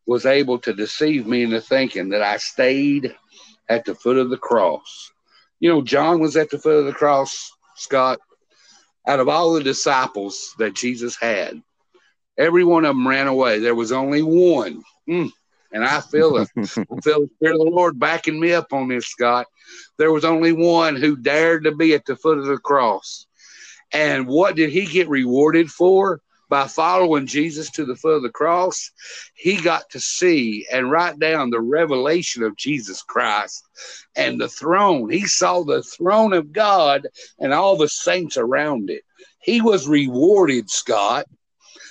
[0.05, 3.15] was able to deceive me into thinking that I stayed
[3.67, 5.11] at the foot of the cross.
[5.59, 8.19] You know, John was at the foot of the cross, Scott.
[9.07, 11.59] Out of all the disciples that Jesus had,
[12.37, 13.57] every one of them ran away.
[13.57, 14.83] There was only one.
[15.09, 15.31] Mm,
[15.75, 16.37] and I feel
[17.03, 19.45] feel the Spirit of the Lord backing me up on this, Scott.
[19.97, 23.27] There was only one who dared to be at the foot of the cross.
[23.91, 26.21] And what did he get rewarded for?
[26.47, 28.91] By following Jesus to the foot of the cross,
[29.33, 33.61] he got to see and write down the revelation of Jesus Christ
[34.15, 35.09] and the throne.
[35.09, 37.07] He saw the throne of God
[37.39, 39.01] and all the saints around it.
[39.39, 41.25] He was rewarded, Scott,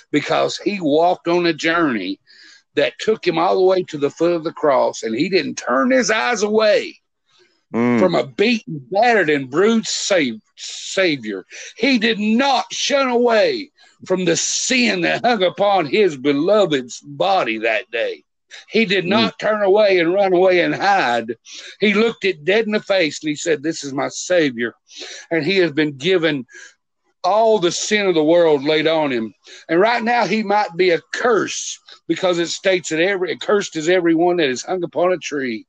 [0.09, 2.19] because he walked on a journey
[2.75, 5.55] that took him all the way to the foot of the cross, and he didn't
[5.55, 6.95] turn his eyes away
[7.73, 7.99] mm.
[7.99, 10.39] from a beaten, battered, and bruised Savior.
[10.57, 11.45] Savior.
[11.77, 13.71] He did not shun away
[14.05, 18.23] from the sin that hung upon his beloved's body that day.
[18.69, 19.37] He did not mm.
[19.39, 21.35] turn away and run away and hide.
[21.79, 24.75] He looked it dead in the face and he said, This is my Savior.
[25.29, 26.45] And he has been given
[27.25, 29.33] all the sin of the world laid on him.
[29.67, 33.89] And right now he might be a curse because it states that every cursed is
[33.89, 35.65] everyone that is hung upon a tree.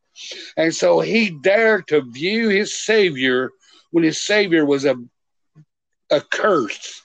[0.56, 3.50] And so he dared to view his Savior
[3.90, 4.96] when his Savior was a,
[6.10, 7.02] a curse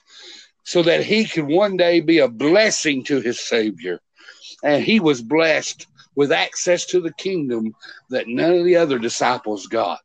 [0.64, 3.98] so that he could one day be a blessing to his Savior.
[4.62, 7.74] And he was blessed with access to the kingdom
[8.10, 10.00] that none of the other disciples got.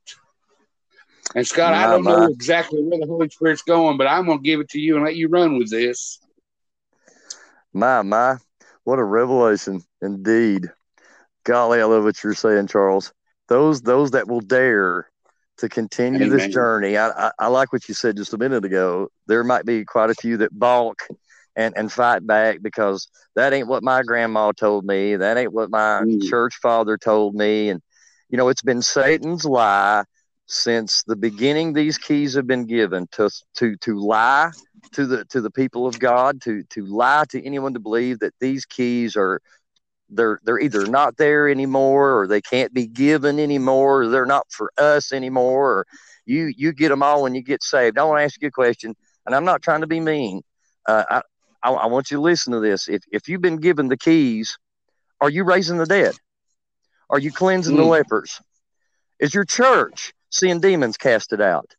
[1.36, 4.44] And Scott, I don't know exactly where the Holy Spirit's going, but I'm going to
[4.44, 6.20] give it to you and let you run with this.
[7.74, 8.38] My, my,
[8.84, 10.72] what a revelation indeed.
[11.44, 13.13] Golly, I love what you're saying, Charles.
[13.48, 15.10] Those those that will dare
[15.58, 16.38] to continue Amen.
[16.38, 16.98] this journey.
[16.98, 19.10] I, I, I, like what you said just a minute ago.
[19.28, 21.00] There might be quite a few that balk
[21.56, 25.16] and, and fight back because that ain't what my grandma told me.
[25.16, 26.30] That ain't what my mm.
[26.30, 27.70] church father told me.
[27.70, 27.82] And,
[28.30, 30.04] you know, it's been Satan's lie
[30.48, 34.52] since the beginning these keys have been given to to to lie
[34.94, 38.34] to the to the people of God to to lie to anyone to believe that
[38.40, 39.40] these keys are
[40.10, 44.48] they're they're either not there anymore or they can't be given anymore or they're not
[44.50, 45.88] for us anymore or
[46.28, 47.98] you you get them all when you get saved.
[47.98, 50.42] I want to ask you a question, and I'm not trying to be mean.
[50.86, 51.22] Uh, I,
[51.64, 52.88] I, I want you to listen to this.
[52.88, 54.58] If if you've been given the keys,
[55.22, 56.16] are you raising the dead?
[57.10, 57.80] Are you cleansing mm.
[57.80, 58.42] the lepers?
[59.20, 61.76] Is your church seeing demons casted out?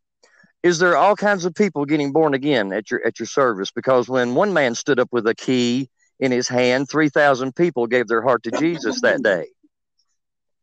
[0.62, 3.70] Is there all kinds of people getting born again at your at your service?
[3.70, 7.86] Because when one man stood up with a key in his hand, three thousand people
[7.86, 9.46] gave their heart to Jesus that day.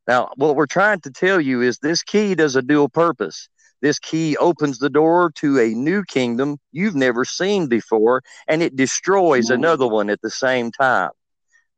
[0.07, 3.49] Now, what we're trying to tell you is this key does a dual purpose.
[3.81, 8.75] This key opens the door to a new kingdom you've never seen before, and it
[8.75, 11.11] destroys another one at the same time.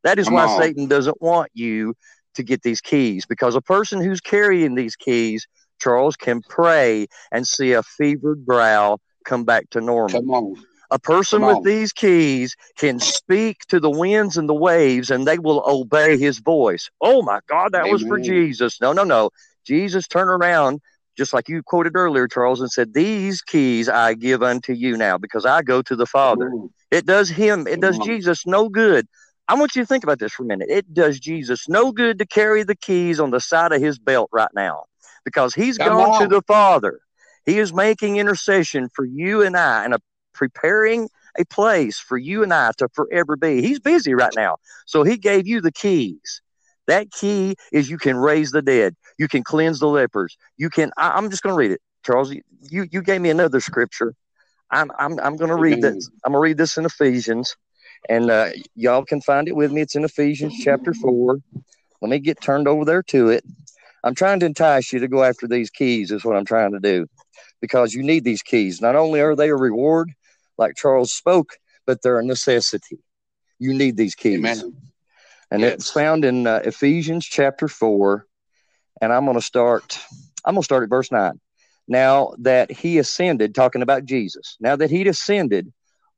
[0.04, 0.62] That is Come why on.
[0.62, 1.94] Satan doesn't want you
[2.34, 5.46] to get these keys because a person who's carrying these keys
[5.78, 10.20] Charles can pray and see a fevered brow come back to normal.
[10.20, 10.64] Come on.
[10.90, 15.38] A person with these keys can speak to the winds and the waves and they
[15.38, 16.88] will obey his voice.
[17.02, 17.92] Oh my God, that Amen.
[17.92, 18.80] was for Jesus.
[18.80, 19.28] No, no, no.
[19.66, 20.80] Jesus turned around,
[21.14, 25.18] just like you quoted earlier, Charles, and said, These keys I give unto you now
[25.18, 26.50] because I go to the Father.
[26.90, 29.06] It does him, it does Jesus no good.
[29.46, 30.68] I want you to think about this for a minute.
[30.70, 34.30] It does Jesus no good to carry the keys on the side of his belt
[34.32, 34.84] right now
[35.28, 36.22] because he's Come gone on.
[36.22, 37.00] to the Father.
[37.44, 39.98] He is making intercession for you and I and a,
[40.34, 43.62] preparing a place for you and I to forever be.
[43.62, 44.56] He's busy right now.
[44.86, 46.42] So he gave you the keys.
[46.86, 48.96] That key is you can raise the dead.
[49.18, 50.36] You can cleanse the lepers.
[50.56, 51.80] You can, I, am just going to read it.
[52.04, 54.14] Charles, you, you gave me another scripture.
[54.70, 56.10] I'm, I'm, I'm going to read this.
[56.24, 57.54] I'm going to read this in Ephesians
[58.08, 59.80] and uh, y'all can find it with me.
[59.80, 61.38] It's in Ephesians chapter four.
[62.00, 63.44] Let me get turned over there to it.
[64.04, 66.80] I'm trying to entice you to go after these keys, is what I'm trying to
[66.80, 67.06] do,
[67.60, 68.80] because you need these keys.
[68.80, 70.12] Not only are they a reward,
[70.56, 71.56] like Charles spoke,
[71.86, 72.98] but they're a necessity.
[73.58, 74.38] You need these keys.
[74.38, 74.76] Amen.
[75.50, 75.74] And yes.
[75.74, 78.26] it's found in uh, Ephesians chapter 4.
[79.00, 79.98] And I'm going to start,
[80.44, 81.40] I'm going to start at verse 9.
[81.86, 85.72] Now that he ascended, talking about Jesus, now that he descended,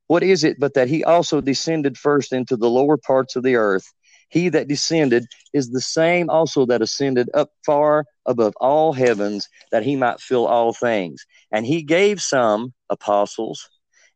[0.08, 3.54] what is it but that he also descended first into the lower parts of the
[3.54, 3.92] earth?
[4.30, 9.82] He that descended is the same also that ascended up far above all heavens, that
[9.82, 11.26] he might fill all things.
[11.52, 13.68] And he gave some apostles,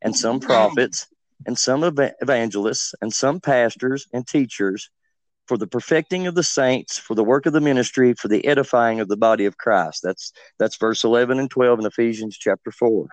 [0.02, 1.06] and some prophets,
[1.46, 1.82] and some
[2.22, 4.88] evangelists, and some pastors and teachers
[5.46, 9.00] for the perfecting of the saints, for the work of the ministry, for the edifying
[9.00, 10.00] of the body of Christ.
[10.02, 13.08] That's that's verse 11 and 12 in Ephesians chapter 4.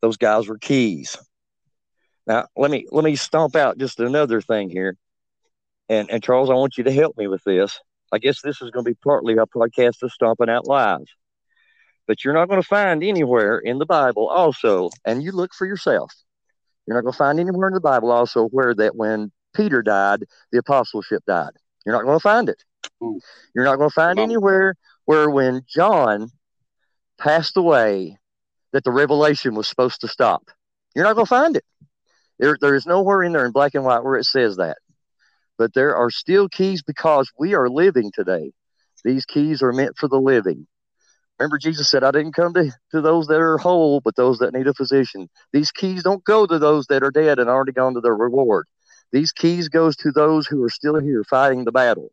[0.00, 1.18] Those guys were keys.
[2.26, 4.96] Now, let me let me stomp out just another thing here.
[5.88, 7.80] And, and Charles, I want you to help me with this.
[8.12, 11.06] I guess this is going to be partly a podcast of Stomping Out Lies.
[12.06, 15.66] But you're not going to find anywhere in the Bible also, and you look for
[15.66, 16.12] yourself.
[16.86, 20.24] You're not going to find anywhere in the Bible also where that when Peter died,
[20.52, 21.50] the apostleship died.
[21.84, 22.62] You're not going to find it.
[23.00, 23.18] Hmm.
[23.54, 24.74] You're not going to find anywhere
[25.04, 26.30] where when John
[27.18, 28.16] passed away
[28.72, 30.44] that the revelation was supposed to stop.
[30.94, 31.64] You're not going to find it.
[32.38, 34.78] There, there is nowhere in there in black and white where it says that
[35.58, 38.52] but there are still keys because we are living today.
[39.04, 40.66] These keys are meant for the living.
[41.38, 44.54] Remember, Jesus said, I didn't come to, to those that are whole, but those that
[44.54, 45.28] need a physician.
[45.52, 48.66] These keys don't go to those that are dead and already gone to their reward.
[49.12, 52.10] These keys goes to those who are still here fighting the battle.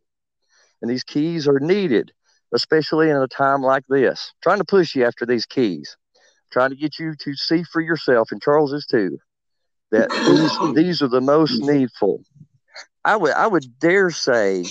[0.81, 2.11] And these keys are needed,
[2.53, 4.31] especially in a time like this.
[4.43, 5.97] trying to push you after these keys.
[6.51, 9.17] trying to get you to see for yourself, and Charles is too,
[9.91, 12.23] that these these are the most needful.
[13.05, 14.65] I would I would dare say,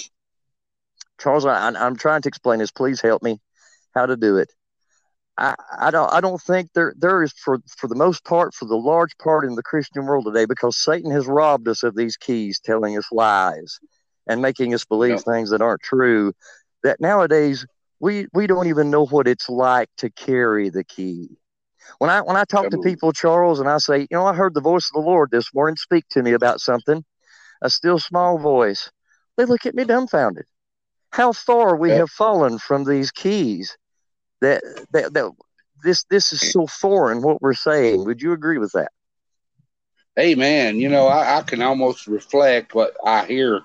[1.20, 2.72] Charles, I, I'm trying to explain this.
[2.72, 3.40] Please help me
[3.94, 4.52] how to do it.
[5.38, 8.66] I, I don't I don't think there there is for for the most part for
[8.66, 12.16] the large part in the Christian world today because Satan has robbed us of these
[12.16, 13.78] keys, telling us lies
[14.26, 16.32] and making us believe things that aren't true.
[16.82, 17.66] That nowadays
[18.00, 21.28] we we don't even know what it's like to carry the key.
[21.98, 24.54] When I when I talk to people, Charles, and I say, you know, I heard
[24.54, 27.04] the voice of the Lord this morning speak to me about something,
[27.64, 28.92] a still small voice,
[29.36, 30.46] they look at me dumbfounded.
[31.12, 33.76] How far we have fallen from these keys
[34.42, 34.62] that,
[34.92, 35.32] that that
[35.84, 38.04] this this is so foreign what we're saying.
[38.04, 38.92] Would you agree with that?
[40.16, 43.62] Hey man, you know I, I can almost reflect what I hear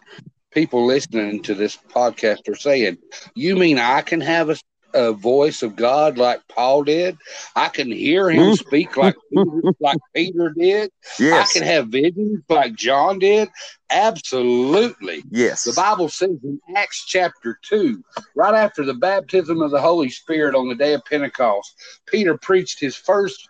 [0.52, 2.97] people listening to this podcast are saying.
[3.36, 4.56] You mean I can have a,
[4.94, 7.18] a voice of God like Paul did?
[7.56, 8.54] I can hear him mm-hmm.
[8.54, 10.92] speak like Peter, like Peter did.
[11.20, 11.50] Yes.
[11.50, 13.50] I can have visions like John did.
[13.90, 15.24] Absolutely.
[15.30, 15.64] Yes.
[15.64, 18.04] The Bible says in Acts chapter 2,
[18.36, 21.74] right after the baptism of the Holy Spirit on the day of Pentecost,
[22.06, 23.48] Peter preached his first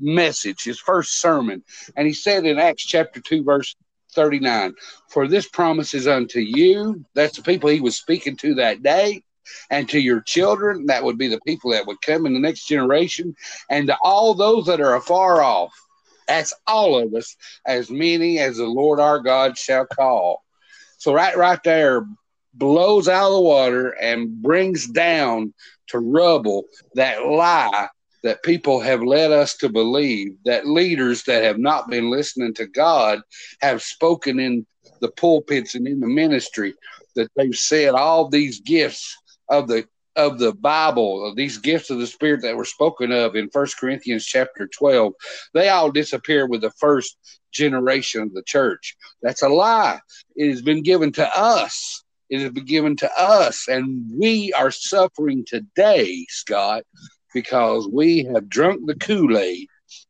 [0.00, 1.62] message, his first sermon.
[1.96, 3.74] And he said in Acts chapter 2, verse
[4.12, 4.74] 39,
[5.08, 7.04] For this promise is unto you.
[7.14, 9.22] That's the people he was speaking to that day.
[9.70, 12.66] And to your children, that would be the people that would come in the next
[12.66, 13.34] generation,
[13.68, 15.72] and to all those that are afar off
[16.30, 17.36] that's all of us,
[17.66, 20.44] as many as the Lord our God shall call.
[20.96, 22.06] So right, right there,
[22.54, 25.52] blows out of the water and brings down
[25.88, 27.88] to rubble that lie
[28.22, 32.66] that people have led us to believe that leaders that have not been listening to
[32.66, 33.20] God
[33.60, 34.64] have spoken in
[35.00, 36.74] the pulpits and in the ministry
[37.16, 39.16] that they've said all these gifts
[39.50, 39.86] of the
[40.16, 43.78] of the Bible, of these gifts of the Spirit that were spoken of in First
[43.78, 45.12] Corinthians chapter 12,
[45.54, 47.16] they all disappear with the first
[47.52, 48.96] generation of the church.
[49.22, 50.00] That's a lie.
[50.36, 52.02] It has been given to us.
[52.28, 56.84] It has been given to us, and we are suffering today, Scott,
[57.34, 59.66] because we have drunk the Kool Aid.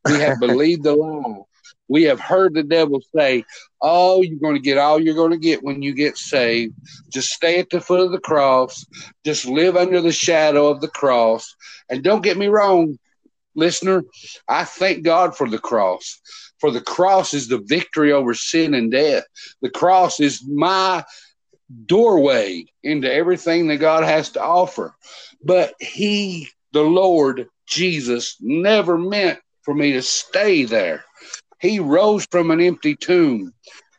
[0.06, 1.42] We have believed the lie.
[1.90, 3.44] We have heard the devil say,
[3.82, 6.74] Oh, you're going to get all you're going to get when you get saved.
[7.12, 8.86] Just stay at the foot of the cross.
[9.24, 11.54] Just live under the shadow of the cross.
[11.88, 12.96] And don't get me wrong,
[13.56, 14.04] listener,
[14.48, 16.20] I thank God for the cross.
[16.60, 19.24] For the cross is the victory over sin and death.
[19.60, 21.04] The cross is my
[21.86, 24.94] doorway into everything that God has to offer.
[25.42, 31.04] But He, the Lord Jesus, never meant for me to stay there.
[31.60, 33.52] He rose from an empty tomb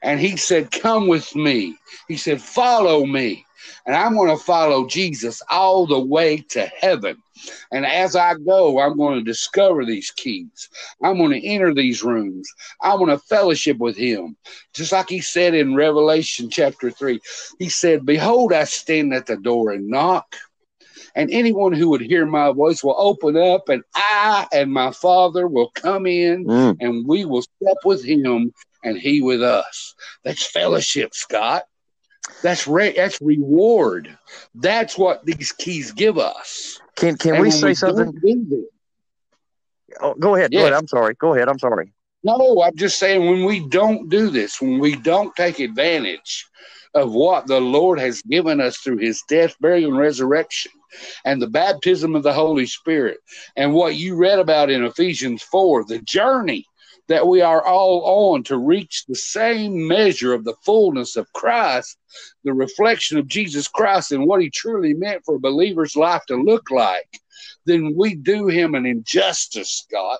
[0.03, 1.75] and he said, Come with me.
[2.07, 3.45] He said, Follow me.
[3.85, 7.17] And I'm going to follow Jesus all the way to heaven.
[7.71, 10.69] And as I go, I'm going to discover these keys.
[11.03, 12.47] I'm going to enter these rooms.
[12.81, 14.35] I want to fellowship with him.
[14.73, 17.19] Just like he said in Revelation chapter 3,
[17.59, 20.35] he said, Behold, I stand at the door and knock
[21.15, 25.47] and anyone who would hear my voice will open up, and I and my Father
[25.47, 26.77] will come in, mm.
[26.79, 28.53] and we will step with Him,
[28.83, 29.95] and He with us.
[30.23, 31.63] That's fellowship, Scott.
[32.43, 34.17] That's re- that's reward.
[34.55, 36.79] That's what these keys give us.
[36.95, 38.67] Can can we say we something?
[40.01, 40.51] Oh, go ahead.
[40.51, 40.61] Yes.
[40.61, 40.73] Go ahead.
[40.73, 41.15] I'm sorry.
[41.15, 41.49] Go ahead.
[41.49, 41.91] I'm sorry.
[42.23, 46.45] No, I'm just saying when we don't do this, when we don't take advantage
[46.93, 50.71] of what the Lord has given us through his death, burial, and resurrection,
[51.25, 53.17] and the baptism of the Holy Spirit,
[53.55, 56.65] and what you read about in Ephesians 4, the journey
[57.07, 61.97] that we are all on to reach the same measure of the fullness of Christ,
[62.43, 66.35] the reflection of Jesus Christ and what he truly meant for a believer's life to
[66.35, 67.19] look like,
[67.65, 70.19] then we do him an injustice, Scott.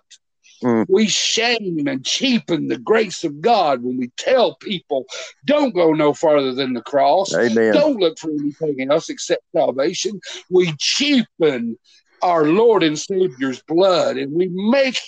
[0.64, 0.86] Mm.
[0.90, 5.06] We shame and cheapen the grace of God when we tell people,
[5.46, 7.34] don't go no farther than the cross.
[7.34, 7.74] Amen.
[7.74, 10.20] Don't look for anything else except salvation.
[10.50, 11.78] We cheapen
[12.22, 15.00] our Lord and Savior's blood and we make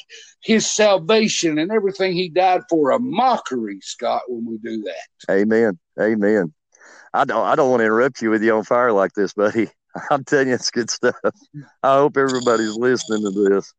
[0.41, 5.31] his salvation and everything he died for a mockery, Scott, when we do that.
[5.31, 5.77] Amen.
[5.99, 6.53] Amen.
[7.13, 9.69] I don't I don't want to interrupt you with you on fire like this, buddy.
[10.09, 11.15] I'm telling you, it's good stuff.
[11.83, 13.73] I hope everybody's listening to this.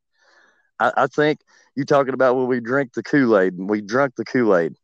[0.79, 1.41] I, I think
[1.77, 4.75] you talking about when we drink the Kool Aid and we drunk the Kool Aid.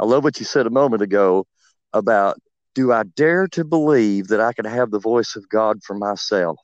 [0.00, 1.46] I love what you said a moment ago
[1.92, 2.38] about
[2.74, 6.58] do I dare to believe that I can have the voice of God for myself?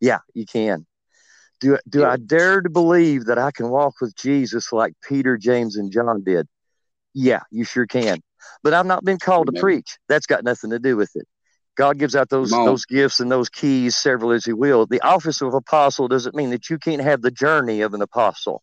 [0.00, 0.86] Yeah, you can.
[1.60, 5.76] Do, do I dare to believe that I can walk with Jesus like Peter, James,
[5.76, 6.46] and John did?
[7.14, 8.20] Yeah, you sure can.
[8.62, 9.98] But I've not been called to preach.
[10.08, 11.26] That's got nothing to do with it.
[11.78, 14.84] God gives out those those gifts and those keys, several as He will.
[14.84, 18.62] The office of apostle doesn't mean that you can't have the journey of an apostle.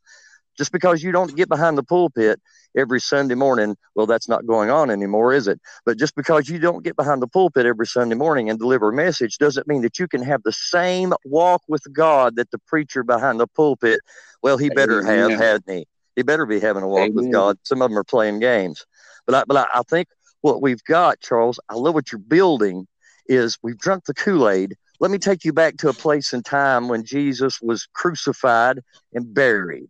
[0.58, 2.42] Just because you don't get behind the pulpit
[2.78, 5.62] every Sunday morning, well, that's not going on anymore, is it?
[5.86, 8.94] But just because you don't get behind the pulpit every Sunday morning and deliver a
[8.94, 13.04] message doesn't mean that you can have the same walk with God that the preacher
[13.04, 14.02] behind the pulpit,
[14.44, 15.32] well, he better Amen.
[15.32, 15.86] have, hadn't he?
[16.18, 17.16] He better be having a walk Amen.
[17.16, 17.58] with God.
[17.64, 18.86] Some of them are playing games.
[19.26, 20.08] But I, but I, I think
[20.42, 22.88] what we've got, Charles, I love what you're building,
[23.28, 24.76] is we've drunk the Kool Aid.
[25.00, 28.80] Let me take you back to a place in time when Jesus was crucified
[29.14, 29.90] and buried.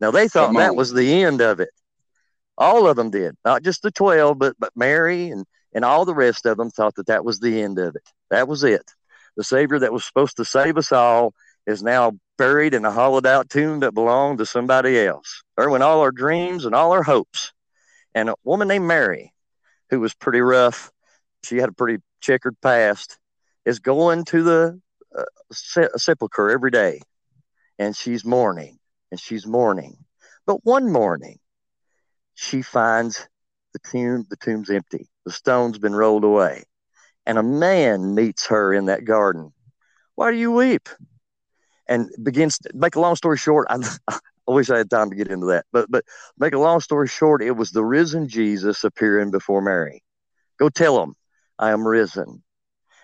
[0.00, 1.70] Now they thought that was the end of it.
[2.58, 5.44] All of them did, not just the twelve, but but Mary and
[5.74, 8.02] and all the rest of them thought that that was the end of it.
[8.30, 8.84] That was it.
[9.36, 11.34] The Savior that was supposed to save us all
[11.66, 15.42] is now buried in a hollowed out tomb that belonged to somebody else.
[15.56, 17.52] There went all our dreams and all our hopes.
[18.14, 19.32] And a woman named Mary,
[19.90, 20.90] who was pretty rough,
[21.44, 23.18] she had a pretty checkered past,
[23.66, 24.80] is going to the
[25.16, 27.00] uh, sepulcher every day.
[27.78, 28.78] And she's mourning
[29.10, 29.96] and she's mourning.
[30.46, 31.38] But one morning,
[32.34, 33.28] she finds
[33.72, 35.08] the tomb, the tomb's empty.
[35.24, 36.64] The stone's been rolled away.
[37.26, 39.52] And a man meets her in that garden.
[40.14, 40.88] Why do you weep?
[41.88, 43.66] And begins to make a long story short.
[43.70, 44.18] I, I
[44.48, 45.66] wish I had time to get into that.
[45.72, 46.04] But but
[46.38, 50.02] make a long story short, it was the risen Jesus appearing before Mary.
[50.58, 51.14] Go tell him
[51.62, 52.42] I am risen.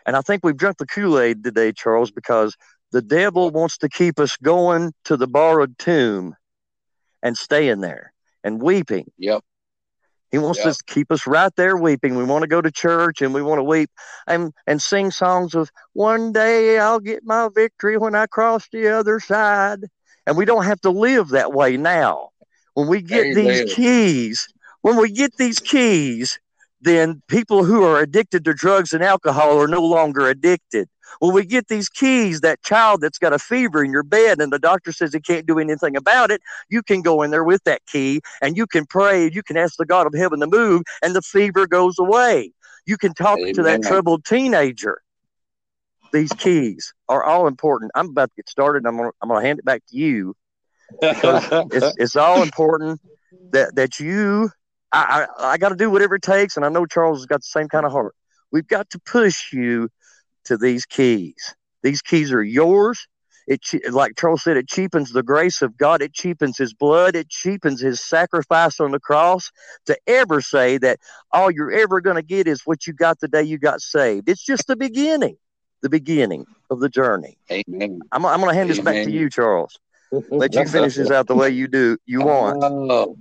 [0.05, 2.57] And I think we've drunk the Kool-Aid today, Charles, because
[2.91, 6.35] the devil wants to keep us going to the borrowed tomb
[7.23, 9.13] and staying there and weeping.
[9.17, 9.45] Yep.
[10.33, 10.75] He wants yep.
[10.75, 12.17] to keep us right there weeping.
[12.17, 13.91] We want to go to church and we want to weep
[14.27, 18.89] and, and sing songs of one day I'll get my victory when I cross the
[18.89, 19.85] other side.
[20.27, 22.31] And we don't have to live that way now.
[22.75, 23.35] When we get Amen.
[23.35, 24.49] these keys,
[24.83, 26.41] when we get these keys,
[26.81, 30.89] then people who are addicted to drugs and alcohol are no longer addicted.
[31.21, 34.53] Well, we get these keys, that child that's got a fever in your bed, and
[34.53, 36.41] the doctor says he can't do anything about it.
[36.69, 39.31] You can go in there with that key and you can pray.
[39.31, 42.53] You can ask the God of heaven to move, and the fever goes away.
[42.87, 43.55] You can talk Amen.
[43.55, 45.01] to that troubled teenager.
[46.13, 47.93] These keys are all important.
[47.95, 48.87] I'm about to get started.
[48.87, 50.35] I'm gonna, I'm gonna hand it back to you
[51.01, 53.01] because it's, it's all important
[53.53, 54.51] that that you
[54.93, 57.41] I, I, I got to do whatever it takes, and I know Charles has got
[57.41, 58.15] the same kind of heart.
[58.51, 59.89] We've got to push you
[60.45, 61.55] to these keys.
[61.83, 63.07] These keys are yours.
[63.47, 63.61] It,
[63.91, 66.03] like Charles said, it cheapens the grace of God.
[66.03, 67.17] It cheapens His blood.
[67.17, 69.51] It cheapens His sacrifice on the cross.
[69.87, 70.99] To ever say that
[71.33, 74.29] all you're ever going to get is what you got the day you got saved.
[74.29, 75.39] It's just the beginning,
[75.81, 77.39] the beginning of the journey.
[77.51, 78.01] Amen.
[78.13, 79.79] I'm, I'm going to hand this back to you, Charles.
[80.31, 82.63] Let you finish this out the way you do you want.
[82.63, 83.17] Oh,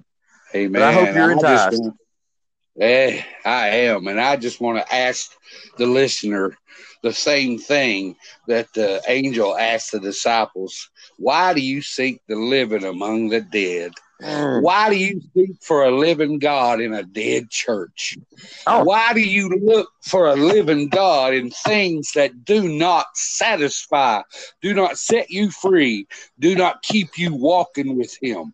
[0.57, 0.71] amen.
[0.73, 1.81] But I hope you're enticed.
[2.79, 5.31] Eh, I am, and I just want to ask
[5.77, 6.55] the listener
[7.01, 8.15] the same thing
[8.47, 13.93] that the angel asked the disciples Why do you seek the living among the dead?
[14.21, 14.61] Mm.
[14.61, 18.17] Why do you seek for a living God in a dead church?
[18.65, 18.83] Oh.
[18.83, 24.21] Why do you look for a living God in things that do not satisfy,
[24.61, 26.07] do not set you free,
[26.39, 28.53] do not keep you walking with Him?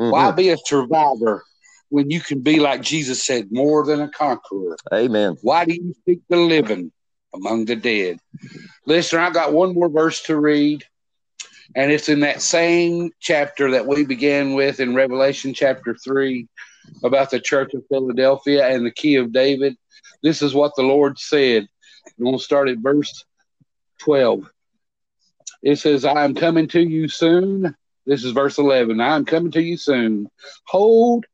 [0.00, 0.10] Mm-hmm.
[0.10, 1.44] Why be a survivor
[1.88, 4.76] when you can be like Jesus said, more than a conqueror?
[4.92, 5.36] Amen.
[5.42, 6.90] Why do you seek the living
[7.34, 8.18] among the dead.
[8.86, 10.84] Listener, I got one more verse to read,
[11.74, 16.46] and it's in that same chapter that we began with in Revelation chapter 3
[17.02, 19.76] about the church of Philadelphia and the key of David.
[20.22, 21.66] This is what the Lord said.
[22.18, 23.24] I'm going to start at verse
[24.00, 24.48] 12.
[25.62, 27.74] It says, I am coming to you soon.
[28.06, 29.00] This is verse 11.
[29.00, 30.28] I am coming to you soon.
[30.66, 31.24] Hold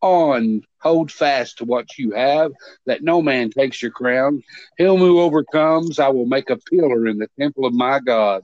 [0.00, 2.52] on, hold fast to what you have,
[2.86, 4.42] that no man takes your crown.
[4.76, 8.42] Him who overcomes, I will make a pillar in the temple of my God.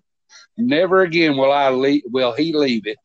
[0.56, 2.98] Never again will I leave, will he leave it.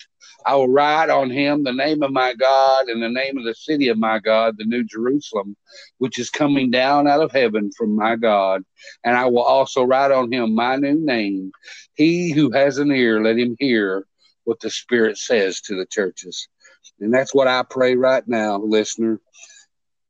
[0.46, 3.56] I will write on him the name of my God and the name of the
[3.56, 5.56] city of my God, the New Jerusalem,
[6.00, 8.64] which is coming down out of heaven from my God.
[9.04, 11.52] And I will also write on him my new name.
[11.94, 14.06] He who has an ear, let him hear
[14.46, 16.48] what the Spirit says to the churches.
[17.00, 19.20] And that's what I pray right now, listener.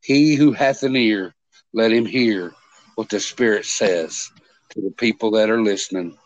[0.01, 1.33] He who hath an ear,
[1.73, 2.53] let him hear
[2.95, 4.29] what the Spirit says
[4.71, 6.17] to the people that are listening.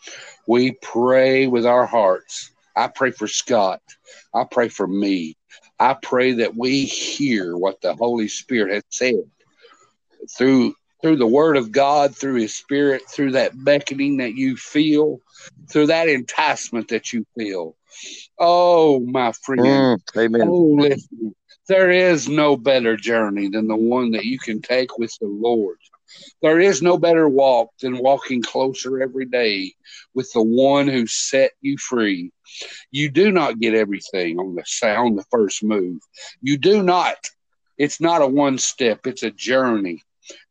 [0.48, 2.52] We pray with our hearts.
[2.76, 3.82] I pray for Scott.
[4.34, 5.36] I pray for me.
[5.80, 9.16] I pray that we hear what the Holy Spirit has said
[10.38, 15.20] through through the Word of God, through His Spirit, through that beckoning that you feel,
[15.70, 17.76] through that enticement that you feel.
[18.40, 19.88] Oh, my friend.
[19.96, 20.48] Mm, amen.
[20.50, 21.36] Oh, listen.
[21.68, 25.78] There is no better journey than the one that you can take with the Lord.
[26.42, 29.74] There is no better walk than walking closer every day
[30.14, 32.32] with the one who set you free.
[32.92, 36.00] You do not get everything on the sound, the first move.
[36.42, 37.18] You do not.
[37.78, 40.02] It's not a one step, it's a journey.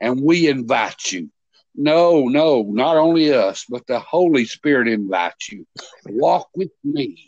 [0.00, 1.30] And we invite you.
[1.76, 5.66] No, no, not only us, but the Holy Spirit invites you.
[6.06, 7.18] Walk with me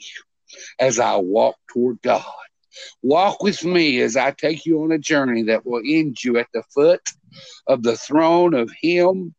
[0.79, 2.25] as I walk toward God.
[3.03, 6.49] Walk with me as I take you on a journey that will end you at
[6.55, 7.13] the foot
[7.67, 9.35] of the throne of Him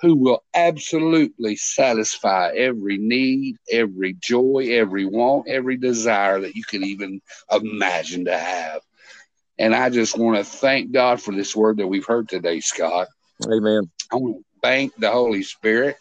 [0.00, 6.82] who will absolutely satisfy every need, every joy, every want, every desire that you can
[6.82, 8.80] even imagine to have.
[9.58, 13.06] And I just want to thank God for this word that we've heard today, Scott.
[13.46, 13.90] Amen.
[14.12, 15.96] I want to thank the Holy Spirit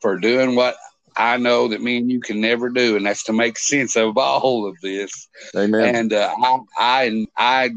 [0.00, 0.76] for doing what
[1.16, 4.16] I know that me and you can never do, and that's to make sense of
[4.18, 5.28] all of this.
[5.56, 5.94] Amen.
[5.94, 7.70] And uh, I, I, I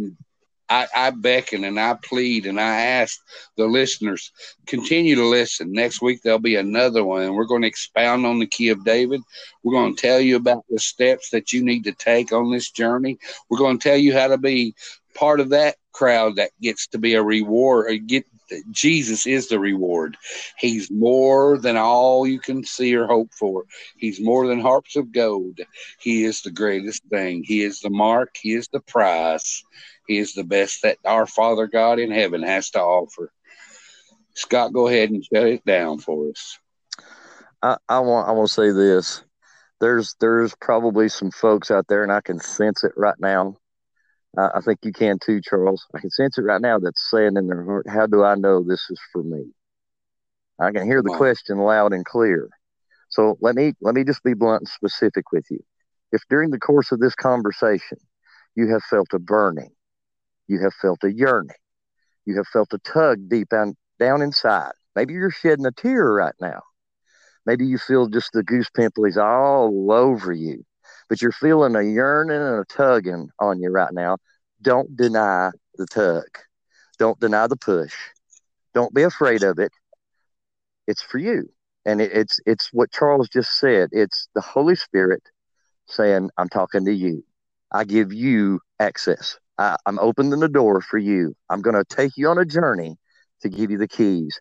[0.70, 3.20] I, I beckon and I plead and I ask
[3.56, 4.32] the listeners
[4.66, 5.72] continue to listen.
[5.72, 8.84] Next week there'll be another one, and we're going to expound on the key of
[8.84, 9.22] David.
[9.64, 12.70] We're going to tell you about the steps that you need to take on this
[12.70, 13.18] journey.
[13.50, 14.76] We're going to tell you how to be
[15.16, 18.26] part of that crowd that gets to be a reward or get
[18.72, 20.18] Jesus is the reward.
[20.58, 23.66] He's more than all you can see or hope for.
[23.98, 25.60] He's more than harps of gold.
[26.00, 27.44] He is the greatest thing.
[27.44, 28.36] He is the mark.
[28.42, 29.64] He is the prize
[30.08, 33.32] He is the best that our Father God in heaven has to offer.
[34.36, 36.60] Scott, go ahead and shut it down for us.
[37.62, 39.24] I, I want I want to say this.
[39.80, 43.58] There's there's probably some folks out there, and I can sense it right now.
[44.38, 45.86] Uh, I think you can too, Charles.
[45.96, 46.78] I can sense it right now.
[46.80, 49.54] That's saying in their heart, "How do I know this is for me?"
[50.60, 52.50] I can hear the question loud and clear.
[53.10, 55.60] So let me let me just be blunt and specific with you.
[56.12, 57.98] If during the course of this conversation
[58.56, 59.72] you have felt a burning,
[60.48, 61.56] you have felt a yearning.
[62.26, 64.74] You have felt a tug deep down, down inside.
[64.96, 66.62] Maybe you're shedding a tear right now.
[67.46, 70.66] Maybe you feel just the goose pimples all over you,
[71.10, 74.18] but you're feeling a yearning and a tugging on you right now.
[74.62, 76.26] Don't deny the tug.
[77.00, 77.94] Don't deny the push.
[78.74, 79.72] Don't be afraid of it.
[80.88, 81.50] It's for you.
[81.86, 83.90] And it, it's it's what Charles just said.
[83.92, 85.22] It's the Holy Spirit
[85.88, 87.24] saying, I'm talking to you.
[87.72, 89.38] I give you access.
[89.58, 91.36] I, I'm opening the door for you.
[91.50, 92.98] I'm going to take you on a journey
[93.42, 94.40] to give you the keys.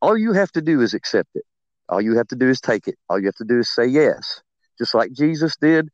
[0.00, 1.44] All you have to do is accept it.
[1.88, 2.96] All you have to do is take it.
[3.08, 4.42] All you have to do is say yes,
[4.78, 5.88] just like Jesus did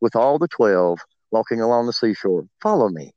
[0.00, 0.98] with all the 12
[1.30, 2.46] walking along the seashore.
[2.62, 3.12] Follow me.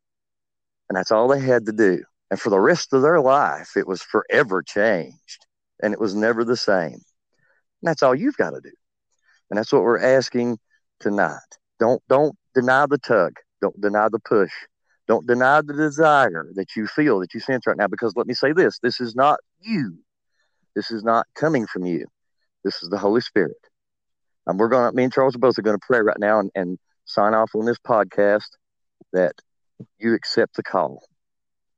[0.89, 2.03] And that's all they had to do.
[2.29, 5.45] And for the rest of their life, it was forever changed
[5.81, 6.93] and it was never the same.
[6.93, 7.01] And
[7.81, 8.71] that's all you've got to do.
[9.49, 10.57] And that's what we're asking
[10.99, 11.37] tonight.
[11.79, 13.33] Don't don't deny the tug.
[13.61, 14.51] Don't deny the push.
[15.07, 18.33] Don't deny the desire that you feel, that you sense right now, because let me
[18.33, 19.97] say this this is not you.
[20.75, 22.07] This is not coming from you.
[22.63, 23.57] This is the Holy Spirit.
[24.45, 26.39] And we're going to, me and Charles are both are going to pray right now
[26.39, 28.49] and, and sign off on this podcast
[29.13, 29.33] that
[29.99, 31.03] you accept the call.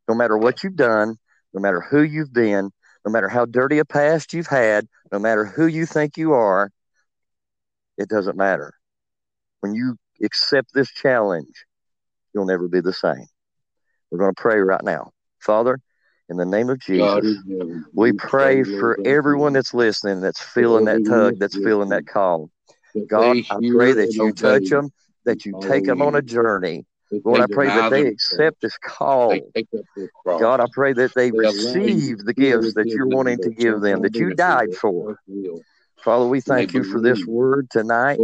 [0.07, 1.17] No matter what you've done,
[1.53, 2.71] no matter who you've been,
[3.05, 6.71] no matter how dirty a past you've had, no matter who you think you are,
[7.97, 8.73] it doesn't matter.
[9.61, 11.65] When you accept this challenge,
[12.33, 13.25] you'll never be the same.
[14.09, 15.11] We're going to pray right now.
[15.39, 15.79] Father,
[16.29, 17.37] in the name of Jesus,
[17.93, 22.49] we pray for everyone that's listening, that's feeling that tug, that's feeling that call.
[23.07, 24.91] God, I pray that you touch them,
[25.25, 26.85] that you take them on a journey.
[27.23, 29.29] Lord, I pray that they accept this call.
[30.39, 34.15] God, I pray that they receive the gifts that you're wanting to give them, that
[34.19, 35.17] you died for.
[36.03, 38.17] Father, we thank you for this word tonight.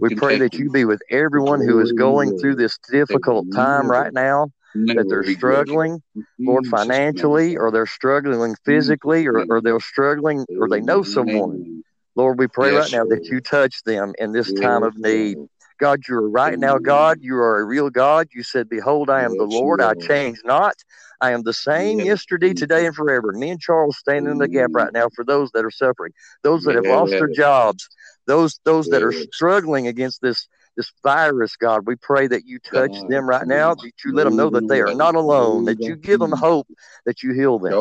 [0.00, 4.12] We pray that you be with everyone who is going through this difficult time right
[4.12, 4.50] now,
[4.94, 6.02] that they're struggling,
[6.46, 11.82] Lord, financially, or they're struggling physically, or, or they're struggling, or they know someone.
[12.18, 15.38] Lord, we pray right now that you touch them in this time of need.
[15.78, 17.18] God, you are right now, God.
[17.20, 18.26] You are a real God.
[18.34, 19.80] You said, Behold, I am the Lord.
[19.80, 20.74] I change not.
[21.20, 23.30] I am the same yesterday, today, and forever.
[23.30, 26.12] Me and Charles standing in the gap right now for those that are suffering,
[26.42, 27.88] those that have lost their jobs,
[28.26, 31.86] those those that are struggling against this this virus, God.
[31.86, 34.80] We pray that you touch them right now, that you let them know that they
[34.80, 36.66] are not alone, that you give them hope,
[37.06, 37.72] that you heal them.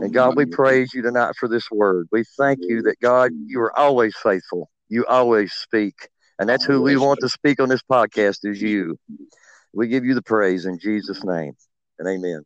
[0.00, 2.08] And God, we praise you tonight for this word.
[2.12, 4.70] We thank you that God, you are always faithful.
[4.88, 6.08] You always speak.
[6.38, 8.96] And that's who we want to speak on this podcast is you.
[9.72, 11.54] We give you the praise in Jesus' name
[11.98, 12.42] and amen.